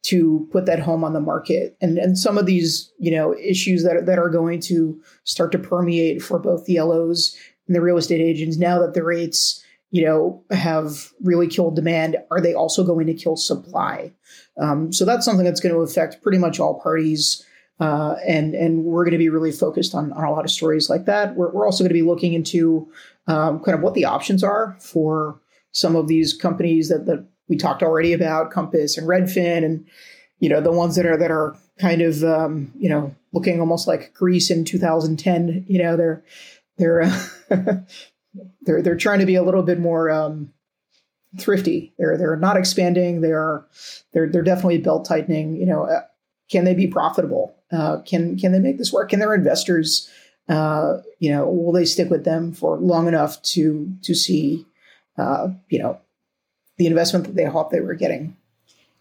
to 0.03 0.47
put 0.51 0.65
that 0.65 0.79
home 0.79 1.03
on 1.03 1.13
the 1.13 1.19
market? 1.19 1.75
And 1.81 1.97
and 1.97 2.17
some 2.17 2.37
of 2.37 2.45
these 2.45 2.91
you 2.99 3.11
know 3.11 3.35
issues 3.37 3.83
that 3.83 4.05
that 4.05 4.19
are 4.19 4.29
going 4.29 4.59
to 4.61 5.01
start 5.23 5.51
to 5.53 5.59
permeate 5.59 6.21
for 6.21 6.39
both 6.39 6.65
the 6.65 6.79
LOs 6.79 7.35
and 7.67 7.75
the 7.75 7.81
real 7.81 7.97
estate 7.97 8.21
agents 8.21 8.57
now 8.57 8.79
that 8.79 8.93
the 8.93 9.03
rates 9.03 9.63
you 9.91 10.05
know 10.05 10.43
have 10.51 11.11
really 11.21 11.47
killed 11.47 11.75
demand 11.75 12.17
are 12.31 12.41
they 12.41 12.53
also 12.53 12.83
going 12.83 13.07
to 13.07 13.13
kill 13.13 13.35
supply? 13.35 14.11
Um, 14.59 14.91
so 14.91 15.05
that's 15.05 15.25
something 15.25 15.45
that's 15.45 15.59
going 15.59 15.73
to 15.73 15.81
affect 15.81 16.21
pretty 16.21 16.37
much 16.37 16.59
all 16.59 16.79
parties 16.79 17.45
uh, 17.79 18.15
and 18.25 18.55
and 18.55 18.83
we're 18.83 19.03
going 19.03 19.11
to 19.11 19.17
be 19.17 19.29
really 19.29 19.51
focused 19.51 19.93
on, 19.93 20.11
on 20.13 20.23
a 20.23 20.31
lot 20.31 20.45
of 20.45 20.51
stories 20.51 20.89
like 20.89 21.05
that. 21.05 21.35
We're, 21.35 21.51
we're 21.51 21.65
also 21.65 21.83
going 21.83 21.89
to 21.89 21.93
be 21.93 22.01
looking 22.01 22.33
into 22.33 22.91
um, 23.27 23.59
kind 23.59 23.75
of 23.75 23.83
what 23.83 23.93
the 23.93 24.05
options 24.05 24.43
are 24.43 24.75
for 24.79 25.39
some 25.71 25.95
of 25.95 26.07
these 26.07 26.33
companies 26.33 26.89
that 26.89 27.05
that 27.05 27.25
we 27.49 27.57
talked 27.57 27.83
already 27.83 28.13
about 28.13 28.51
Compass 28.51 28.97
and 28.97 29.07
Redfin, 29.07 29.63
and 29.63 29.85
you 30.39 30.49
know 30.49 30.61
the 30.61 30.71
ones 30.71 30.95
that 30.95 31.05
are 31.05 31.17
that 31.17 31.31
are 31.31 31.55
kind 31.79 32.01
of 32.01 32.23
um, 32.23 32.71
you 32.77 32.89
know 32.89 33.15
looking 33.33 33.59
almost 33.59 33.87
like 33.87 34.13
Greece 34.13 34.49
in 34.49 34.65
2010. 34.65 35.65
You 35.67 35.83
know 35.83 35.97
they're 35.97 36.23
they're 36.77 37.01
uh, 37.01 37.19
they're 38.61 38.81
they're 38.81 38.97
trying 38.97 39.19
to 39.19 39.25
be 39.25 39.35
a 39.35 39.43
little 39.43 39.63
bit 39.63 39.79
more 39.79 40.09
um, 40.09 40.53
thrifty. 41.39 41.93
They're 41.97 42.17
they're 42.17 42.35
not 42.35 42.57
expanding. 42.57 43.21
They 43.21 43.31
are 43.31 43.65
they're 44.13 44.29
they're 44.29 44.43
definitely 44.43 44.79
belt 44.79 45.05
tightening. 45.05 45.57
You 45.57 45.65
know, 45.65 45.83
uh, 45.83 46.01
can 46.49 46.65
they 46.65 46.73
be 46.73 46.87
profitable? 46.87 47.55
Uh, 47.71 48.01
can 48.05 48.37
can 48.37 48.51
they 48.51 48.59
make 48.59 48.77
this 48.77 48.93
work? 48.93 49.09
Can 49.09 49.19
their 49.19 49.33
investors, 49.33 50.09
uh, 50.47 50.97
you 51.19 51.29
know, 51.29 51.47
will 51.47 51.73
they 51.73 51.85
stick 51.85 52.09
with 52.09 52.23
them 52.23 52.53
for 52.53 52.77
long 52.77 53.07
enough 53.07 53.41
to 53.43 53.93
to 54.03 54.15
see, 54.15 54.65
uh, 55.17 55.49
you 55.69 55.79
know, 55.79 55.99
the 56.77 56.87
investment 56.87 57.25
that 57.25 57.35
they 57.35 57.45
thought 57.45 57.71
they 57.71 57.81
were 57.81 57.95
getting. 57.95 58.35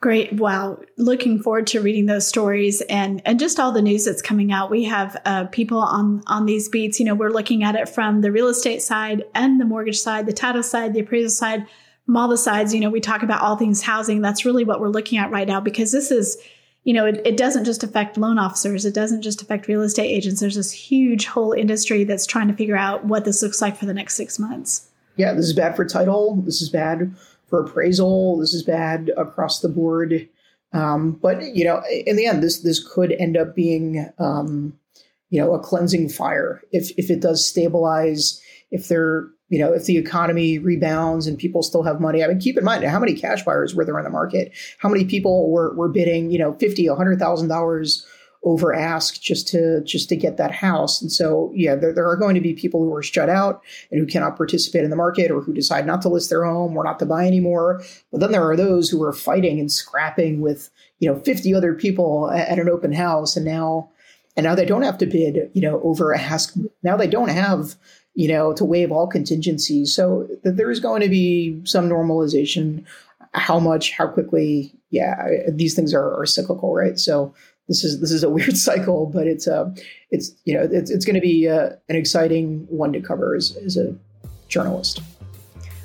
Great. 0.01 0.35
Wow. 0.35 0.79
Looking 0.99 1.43
forward 1.43 1.67
to 1.69 1.81
reading 1.81 2.07
those 2.07 2.27
stories 2.27 2.83
and, 2.83 3.23
and 3.25 3.41
just 3.41 3.59
all 3.59 3.73
the 3.73 3.81
news 3.81 4.05
that's 4.05 4.21
coming 4.21 4.53
out. 4.53 4.71
We 4.71 4.85
have 4.85 5.21
uh, 5.25 5.47
people 5.47 5.79
on, 5.79 6.23
on 6.27 6.45
these 6.45 6.69
beats. 6.69 7.01
You 7.01 7.07
know, 7.07 7.15
we're 7.15 7.31
looking 7.31 7.65
at 7.65 7.75
it 7.75 7.89
from 7.89 8.21
the 8.21 8.31
real 8.31 8.49
estate 8.49 8.83
side 8.83 9.25
and 9.35 9.59
the 9.59 9.65
mortgage 9.65 9.99
side, 9.99 10.27
the 10.27 10.35
title 10.35 10.62
side, 10.62 10.93
the 10.93 11.01
appraisal 11.01 11.31
side, 11.31 11.67
from 12.05 12.17
all 12.17 12.29
the 12.29 12.37
sides. 12.37 12.75
You 12.75 12.81
know, 12.81 12.91
we 12.91 13.01
talk 13.01 13.23
about 13.23 13.41
all 13.41 13.57
things 13.57 13.83
housing. 13.83 14.21
That's 14.21 14.45
really 14.45 14.65
what 14.65 14.81
we're 14.81 14.89
looking 14.89 15.19
at 15.19 15.31
right 15.31 15.49
now 15.49 15.61
because 15.61 15.93
this 15.93 16.11
is, 16.11 16.37
you 16.85 16.93
know, 16.93 17.07
it, 17.07 17.23
it 17.25 17.39
doesn't 17.39 17.65
just 17.65 17.83
affect 17.83 18.19
loan 18.19 18.39
officers. 18.39 18.85
It 18.85 18.95
doesn't 18.95 19.23
just 19.23 19.41
affect 19.41 19.67
real 19.67 19.81
estate 19.81 20.09
agents. 20.09 20.41
There's 20.41 20.57
this 20.57 20.73
huge 20.73 21.25
whole 21.25 21.53
industry 21.53 22.05
that's 22.05 22.27
trying 22.27 22.49
to 22.49 22.55
figure 22.55 22.77
out 22.77 23.07
what 23.07 23.25
this 23.25 23.43
looks 23.43 23.62
like 23.62 23.79
for 23.79 23.87
the 23.87 23.95
next 23.95 24.15
six 24.15 24.39
months. 24.39 24.89
Yeah, 25.17 25.33
this 25.33 25.47
is 25.47 25.55
bad 25.55 25.75
for 25.75 25.87
title. 25.87 26.37
This 26.45 26.61
is 26.61 26.69
bad 26.69 27.15
for 27.49 27.63
appraisal. 27.63 28.39
This 28.39 28.55
is 28.55 28.63
bad 28.63 29.11
across 29.17 29.61
the 29.61 29.69
board. 29.69 30.29
Um, 30.73 31.13
but 31.13 31.55
you 31.55 31.65
know, 31.65 31.83
in 32.07 32.17
the 32.17 32.27
end, 32.27 32.43
this 32.43 32.61
this 32.61 32.87
could 32.87 33.13
end 33.13 33.37
up 33.37 33.55
being 33.55 34.11
um, 34.19 34.77
you 35.31 35.41
know 35.41 35.55
a 35.55 35.61
cleansing 35.61 36.09
fire 36.09 36.63
if 36.73 36.91
if 36.99 37.11
it 37.11 37.21
does 37.21 37.47
stabilize. 37.47 38.41
If 38.71 38.89
they're 38.89 39.29
you 39.49 39.59
know 39.59 39.73
if 39.73 39.85
the 39.85 39.97
economy 39.97 40.59
rebounds 40.59 41.27
and 41.27 41.39
people 41.39 41.63
still 41.63 41.85
have 41.85 42.01
money. 42.01 42.23
I 42.23 42.29
mean, 42.29 42.41
keep 42.41 42.59
in 42.59 42.65
mind 42.65 42.85
how 42.85 42.99
many 42.99 43.15
cash 43.15 43.45
buyers 43.45 43.75
were 43.75 43.85
there 43.85 43.99
in 43.99 44.05
the 44.05 44.11
market? 44.11 44.53
How 44.79 44.89
many 44.89 45.05
people 45.05 45.51
were 45.51 45.75
were 45.75 45.89
bidding 45.89 46.31
you 46.31 46.39
know 46.39 46.55
fifty, 46.55 46.87
a 46.87 46.95
hundred 46.95 47.19
thousand 47.19 47.49
dollars 47.49 48.05
over 48.47 48.73
ask 48.73 49.21
just 49.21 49.49
to 49.49 49.83
just 49.83 50.09
to 50.09 50.15
get 50.15 50.37
that 50.37 50.53
house. 50.53 51.03
And 51.03 51.11
so, 51.11 51.51
yeah, 51.53 51.75
there, 51.75 51.93
there, 51.93 52.09
are 52.09 52.17
going 52.17 52.37
to 52.37 52.41
be 52.41 52.55
people 52.55 52.81
who 52.81 52.95
are 52.95 53.03
shut 53.03 53.29
out 53.29 53.61
and 53.91 53.99
who 53.99 54.07
cannot 54.07 54.37
participate 54.37 54.85
in 54.85 54.91
the 54.91 54.97
market 54.97 55.33
or 55.33 55.41
who 55.41 55.53
decide 55.53 55.85
not 55.85 56.01
to 56.03 56.09
list 56.09 56.31
their 56.31 56.45
home 56.45 56.77
or 56.77 56.85
not 56.85 57.01
to 57.01 57.07
buy 57.07 57.27
anymore. 57.27 57.83
But 58.13 58.21
then 58.21 58.31
there 58.31 58.49
are 58.49 58.57
those 58.57 58.89
who 58.89 59.03
are 59.03 59.13
fighting 59.13 59.59
and 59.59 59.71
scrapping 59.71 60.41
with 60.41 60.71
you 61.01 61.11
know 61.11 61.19
50 61.19 61.55
other 61.55 61.75
people 61.75 62.31
at, 62.31 62.49
at 62.51 62.59
an 62.61 62.69
open 62.69 62.93
house, 62.93 63.37
and 63.37 63.45
now 63.45 63.91
and 64.37 64.45
now 64.45 64.55
they 64.55 64.65
don't 64.65 64.83
have 64.83 64.99
to 64.99 65.07
bid 65.07 65.51
you 65.53 65.61
know 65.61 65.81
over 65.83 66.15
ask. 66.15 66.55
Now 66.85 66.97
they 66.97 67.09
don't 67.09 67.31
have 67.31 67.75
you 68.15 68.29
know 68.29 68.53
to 68.53 68.65
waive 68.65 68.93
all 68.93 69.09
contingencies. 69.09 69.93
So 69.93 70.29
there 70.45 70.71
is 70.71 70.79
going 70.79 71.03
to 71.03 71.09
be 71.09 71.61
some 71.65 71.89
normalization. 71.89 72.85
How 73.35 73.59
much? 73.59 73.91
How 73.91 74.07
quickly? 74.07 74.73
Yeah, 74.91 75.27
these 75.49 75.75
things 75.75 75.93
are, 75.93 76.15
are 76.15 76.27
cyclical, 76.27 76.73
right? 76.73 76.97
So 76.97 77.35
this 77.69 77.85
is 77.85 78.01
this 78.01 78.13
is 78.13 78.23
a 78.23 78.31
weird 78.37 78.57
cycle, 78.57 79.07
but 79.07 79.27
it's 79.27 79.47
uh, 79.47 79.71
it's 80.11 80.33
you 80.45 80.55
know 80.55 80.69
it's 80.71 80.91
it's 80.91 81.05
going 81.05 81.15
to 81.15 81.21
be 81.21 81.49
uh, 81.49 81.71
an 81.89 81.97
exciting 81.97 82.67
one 82.69 82.93
to 82.93 83.01
cover 83.01 83.35
as, 83.35 83.57
as 83.65 83.77
a 83.77 83.95
journalist. 84.49 85.03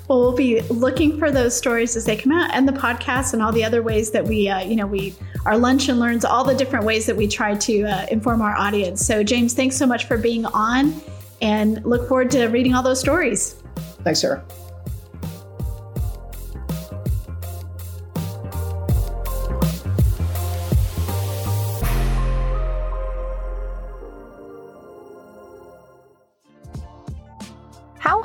Well, 0.08 0.20
we'll 0.20 0.36
be 0.36 0.60
looking 0.62 1.18
for 1.18 1.30
those 1.30 1.56
stories 1.56 1.96
as 1.96 2.04
they 2.04 2.16
come 2.16 2.32
out, 2.32 2.50
and 2.52 2.68
the 2.68 2.72
podcast, 2.72 3.32
and 3.32 3.42
all 3.42 3.52
the 3.52 3.64
other 3.64 3.82
ways 3.82 4.10
that 4.10 4.24
we, 4.24 4.48
uh, 4.48 4.60
you 4.60 4.76
know, 4.76 4.86
we 4.86 5.14
our 5.46 5.56
lunch 5.56 5.88
and 5.88 5.98
learns, 5.98 6.24
all 6.24 6.44
the 6.44 6.54
different 6.54 6.84
ways 6.84 7.06
that 7.06 7.16
we 7.16 7.26
try 7.26 7.54
to 7.54 7.84
uh, 7.84 8.06
inform 8.10 8.42
our 8.42 8.56
audience. 8.56 9.04
So, 9.04 9.22
James, 9.22 9.54
thanks 9.54 9.76
so 9.76 9.86
much 9.86 10.06
for 10.06 10.18
being 10.18 10.44
on, 10.46 11.00
and 11.40 11.84
look 11.84 12.08
forward 12.08 12.30
to 12.32 12.46
reading 12.46 12.74
all 12.74 12.82
those 12.82 13.00
stories. 13.00 13.56
Thanks, 14.04 14.20
Sarah. 14.20 14.44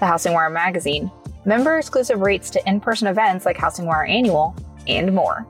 the 0.00 0.06
HousingWire 0.06 0.52
magazine, 0.52 1.10
member 1.44 1.78
exclusive 1.78 2.20
rates 2.20 2.50
to 2.50 2.68
in 2.68 2.80
person 2.80 3.06
events 3.06 3.46
like 3.46 3.56
HousingWire 3.56 4.08
Annual, 4.08 4.56
and 4.88 5.14
more. 5.14 5.46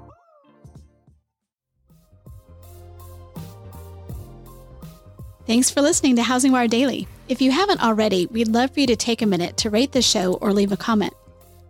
Thanks 5.46 5.70
for 5.70 5.80
listening 5.80 6.16
to 6.16 6.22
Housing 6.22 6.52
Wire 6.52 6.68
Daily. 6.68 7.08
If 7.28 7.40
you 7.40 7.50
haven't 7.50 7.82
already, 7.82 8.26
we'd 8.26 8.48
love 8.48 8.72
for 8.72 8.80
you 8.80 8.86
to 8.86 8.96
take 8.96 9.22
a 9.22 9.26
minute 9.26 9.56
to 9.58 9.70
rate 9.70 9.92
the 9.92 10.02
show 10.02 10.34
or 10.34 10.52
leave 10.52 10.70
a 10.70 10.76
comment. 10.76 11.14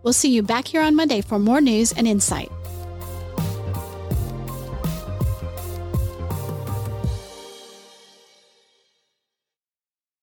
We'll 0.03 0.13
see 0.13 0.29
you 0.29 0.43
back 0.43 0.67
here 0.67 0.81
on 0.81 0.95
Monday 0.95 1.21
for 1.21 1.39
more 1.39 1.61
news 1.61 1.91
and 1.91 2.07
insight. 2.07 2.51